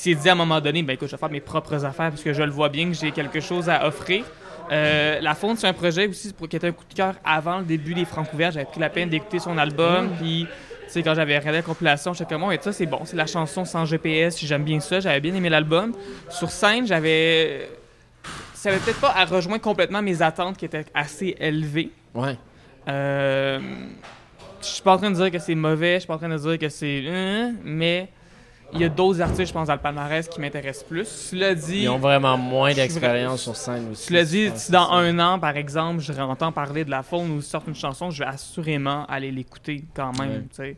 [0.02, 2.10] qu'il s'est dit à un moment donné, ben écoute, je vais faire mes propres affaires,
[2.10, 4.24] parce que je le vois bien que j'ai quelque chose à offrir.
[4.72, 7.58] Euh, la Fonte, c'est un projet aussi pour- qui était un coup de cœur avant
[7.58, 8.50] le début des Francs ouverts.
[8.52, 10.46] J'avais pris la peine d'écouter son album, puis
[10.86, 13.26] tu sais, quand j'avais regardé la compilation, j'étais comme, et ça, c'est bon, c'est la
[13.26, 15.92] chanson sans GPS, j'aime bien ça, j'avais bien aimé l'album.
[16.30, 17.68] Sur scène, j'avais.
[18.54, 21.90] Ça avait peut-être pas à rejoindre complètement mes attentes qui étaient assez élevées.
[22.14, 22.36] Ouais.
[22.88, 23.60] Euh,
[24.60, 26.28] je suis pas en train de dire que c'est mauvais, je suis pas en train
[26.28, 27.04] de dire que c'est.
[27.08, 28.08] hein, mais
[28.72, 31.06] il y a d'autres artistes, je pense, dans le palmarès qui m'intéressent plus.
[31.06, 34.06] Cela dit, Ils ont vraiment moins d'expérience sur scène aussi.
[34.06, 37.42] cela dit, si dans un an, par exemple, je entends parler de la faune ou
[37.42, 40.46] sorte une chanson, je vais assurément aller l'écouter quand même.
[40.58, 40.76] Ouais.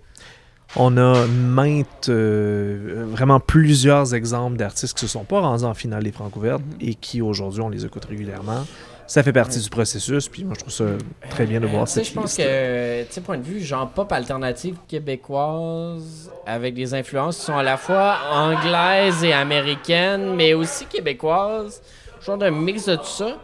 [0.76, 6.02] On a maintes, euh, vraiment plusieurs exemples d'artistes qui se sont pas rendus en finale
[6.04, 8.66] des Francs ouvertes et qui aujourd'hui on les écoute régulièrement.
[9.08, 10.84] Ça fait partie du processus, puis moi je trouve ça
[11.30, 13.58] très bien de Euh, voir sais, cette je pense que, tu sais, point de vue,
[13.60, 20.34] genre pop alternative québécoise avec des influences qui sont à la fois anglaises et américaines,
[20.36, 21.80] mais aussi québécoises,
[22.24, 23.38] genre d'un mix de tout ça.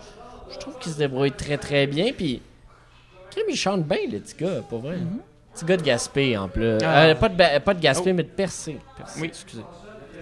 [0.53, 2.43] Je trouve qu'il se débrouille très très bien, puis
[3.31, 4.97] Crime, il chante bien, le petit gars, pour vrai.
[5.55, 6.79] Petit gars de Gaspé, en plus.
[6.85, 7.05] Ah.
[7.07, 8.77] Euh, pas, de, pas de Gaspé, mais de Percé.
[8.97, 9.29] Percé, Oui.
[9.29, 9.63] excusez.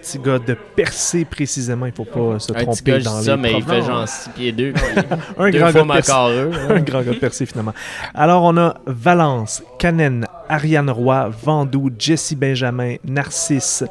[0.03, 3.13] Petit gars de percer précisément, il faut pas se Un petit tromper gars, je dans
[3.13, 4.75] dis les ça, mais il fait genre 6 pieds 2.
[5.39, 6.51] un deux grand gars macareux.
[6.71, 7.73] un grand gars de percé finalement.
[8.13, 13.85] Alors on a Valence, Canen, Ariane Roy, Vandou, Jesse Benjamin, Narcisse,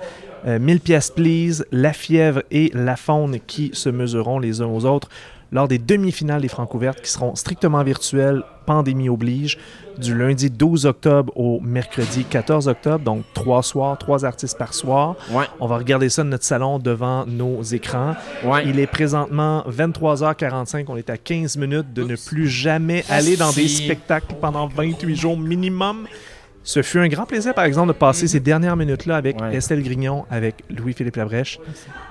[0.45, 4.84] euh, 1000 pièces please, La Fièvre et La Faune qui se mesureront les uns aux
[4.84, 5.07] autres
[5.51, 9.57] lors des demi-finales des Francs ouvertes qui seront strictement virtuelles, pandémie oblige,
[9.97, 15.15] du lundi 12 octobre au mercredi 14 octobre, donc trois soirs, trois artistes par soir.
[15.31, 18.15] Ouais, On va regarder ça de notre salon devant nos écrans.
[18.45, 18.65] ouais.
[18.65, 20.85] Il est présentement 23h45.
[20.87, 25.15] On est à 15 minutes de ne plus jamais aller dans des spectacles pendant 28
[25.15, 26.07] jours minimum.
[26.64, 29.55] Ce fut un grand plaisir, par exemple, de passer ces dernières minutes-là avec Ouais.
[29.55, 31.59] Estelle Grignon, avec Louis-Philippe Labrèche,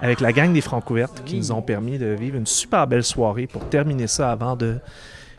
[0.02, 3.46] avec la gang des Francouvertes qui nous ont permis de vivre une super belle soirée
[3.46, 4.78] pour terminer ça avant de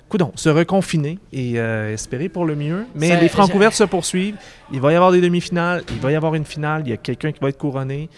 [0.07, 2.86] coudon, se reconfiner et euh, espérer pour le mieux.
[2.95, 4.36] Mais Ça- les Francouvertes se poursuivent.
[4.72, 6.97] Il va y avoir des demi-finales, il va y avoir une finale, il y a
[6.97, 8.09] quelqu'un qui va être couronné.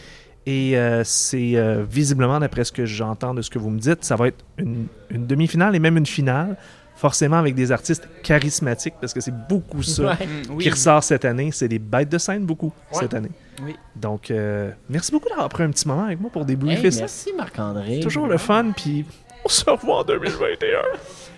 [0.45, 4.03] Et euh, c'est euh, visiblement, d'après ce que j'entends de ce que vous me dites,
[4.03, 6.57] ça va être une, une demi-finale et même une finale,
[6.95, 10.25] forcément avec des artistes charismatiques, parce que c'est beaucoup ça Ouais.
[10.25, 10.63] Mm, oui.
[10.63, 11.49] qui ressort cette année.
[11.51, 12.99] C'est des bêtes de scène, beaucoup, Ouais.
[12.99, 13.31] cette année.
[13.63, 13.75] Oui.
[13.95, 17.01] Donc, euh, merci beaucoup d'avoir pris un petit moment avec moi pour débriefer Hey, ça.
[17.01, 17.99] merci Marc-André.
[17.99, 19.05] Toujours le fun, puis
[19.45, 20.79] on se revoit en 2021.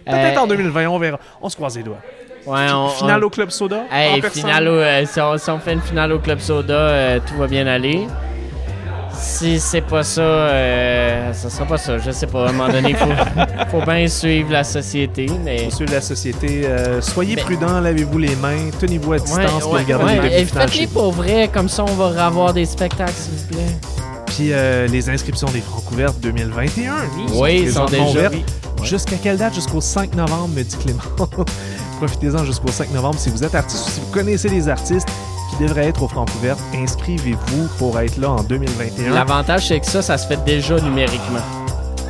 [0.05, 1.19] Peut-être Euh, en 2020, on verra.
[1.41, 2.01] On se croise les doigts.
[2.45, 3.85] Ouais, on, Finale on- au Club Soda.
[3.91, 4.43] Hey, en personne.
[4.43, 7.33] finale au- euh, si, on, si on fait une finale au Club Soda, euh, tout
[7.37, 8.05] va bien aller.
[9.19, 11.97] Si c'est pas ça, euh, ça sera pas ça.
[11.97, 12.47] Je sais pas.
[12.47, 13.05] À un moment donné, il faut,
[13.79, 15.27] faut bien suivre la société.
[15.43, 19.63] Mais ceux de la société, euh, soyez Mais- prudents, lavez-vous les mains, tenez-vous à distance,
[19.63, 23.33] puis regardez ouais, les Faites-les pour vrai, comme ça on va avoir des spectacles, s'il
[23.33, 23.77] vous plaît.
[24.27, 26.93] Puis euh, les inscriptions des Francs ouvertes 2021
[27.35, 28.27] Oui, ils sont présentement déjà.
[28.27, 28.35] ouvertes.
[28.83, 29.53] Jusqu'à quelle date?
[29.55, 31.01] Jusqu'au 5 novembre, me dit Clément.
[31.99, 33.17] Profitez-en jusqu'au 5 novembre.
[33.17, 35.07] Si vous êtes artiste ou si vous connaissez des artistes
[35.57, 39.13] qui devraient être aux Francs ouvertes, inscrivez-vous pour être là en 2021.
[39.13, 41.39] L'avantage, c'est que ça, ça se fait déjà numériquement.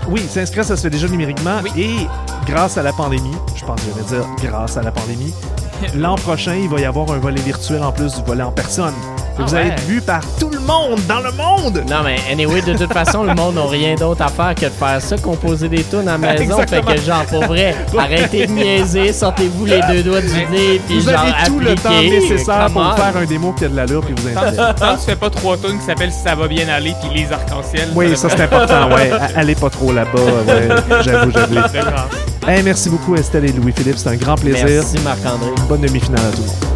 [0.10, 1.60] Oui, s'inscrire, ça se fait déjà numériquement.
[1.76, 2.08] Et
[2.46, 5.34] grâce à la pandémie, je pense que je vais dire grâce à la pandémie,
[5.96, 8.94] l'an prochain, il va y avoir un volet virtuel en plus du volet en personne.
[9.38, 9.74] Ah vous allez ouais.
[9.74, 11.84] être vu par tout le monde dans le monde.
[11.90, 14.70] Non, mais anyway, de toute façon, le monde n'a rien d'autre à faire que de
[14.70, 16.44] faire ça, composer des tunes à la maison.
[16.62, 16.82] Exactement.
[16.84, 21.00] Fait que, genre, pour vrai, arrêtez de niaiser, sortez-vous les deux doigts du nez, puis
[21.00, 24.02] Vous genre, avez tout le temps nécessaire pour faire un démo qui a de l'allure
[24.02, 24.58] puis vous intéresser.
[24.58, 27.24] Tant que tu fais pas trois tunes qui s'appellent Si ça va bien aller puis
[27.24, 27.90] les arcs-en-ciel.
[27.94, 29.12] Oui, ça c'est important, ouais.
[29.36, 30.68] Allez pas trop là-bas, ouais.
[31.04, 31.56] J'avoue, j'avoue.
[31.72, 32.10] C'est grave.
[32.48, 34.66] Hey, merci beaucoup Estelle et Louis-Philippe, c'est un grand plaisir.
[34.68, 35.50] Merci, Marc-André.
[35.68, 36.75] Bonne demi-finale à tout le monde.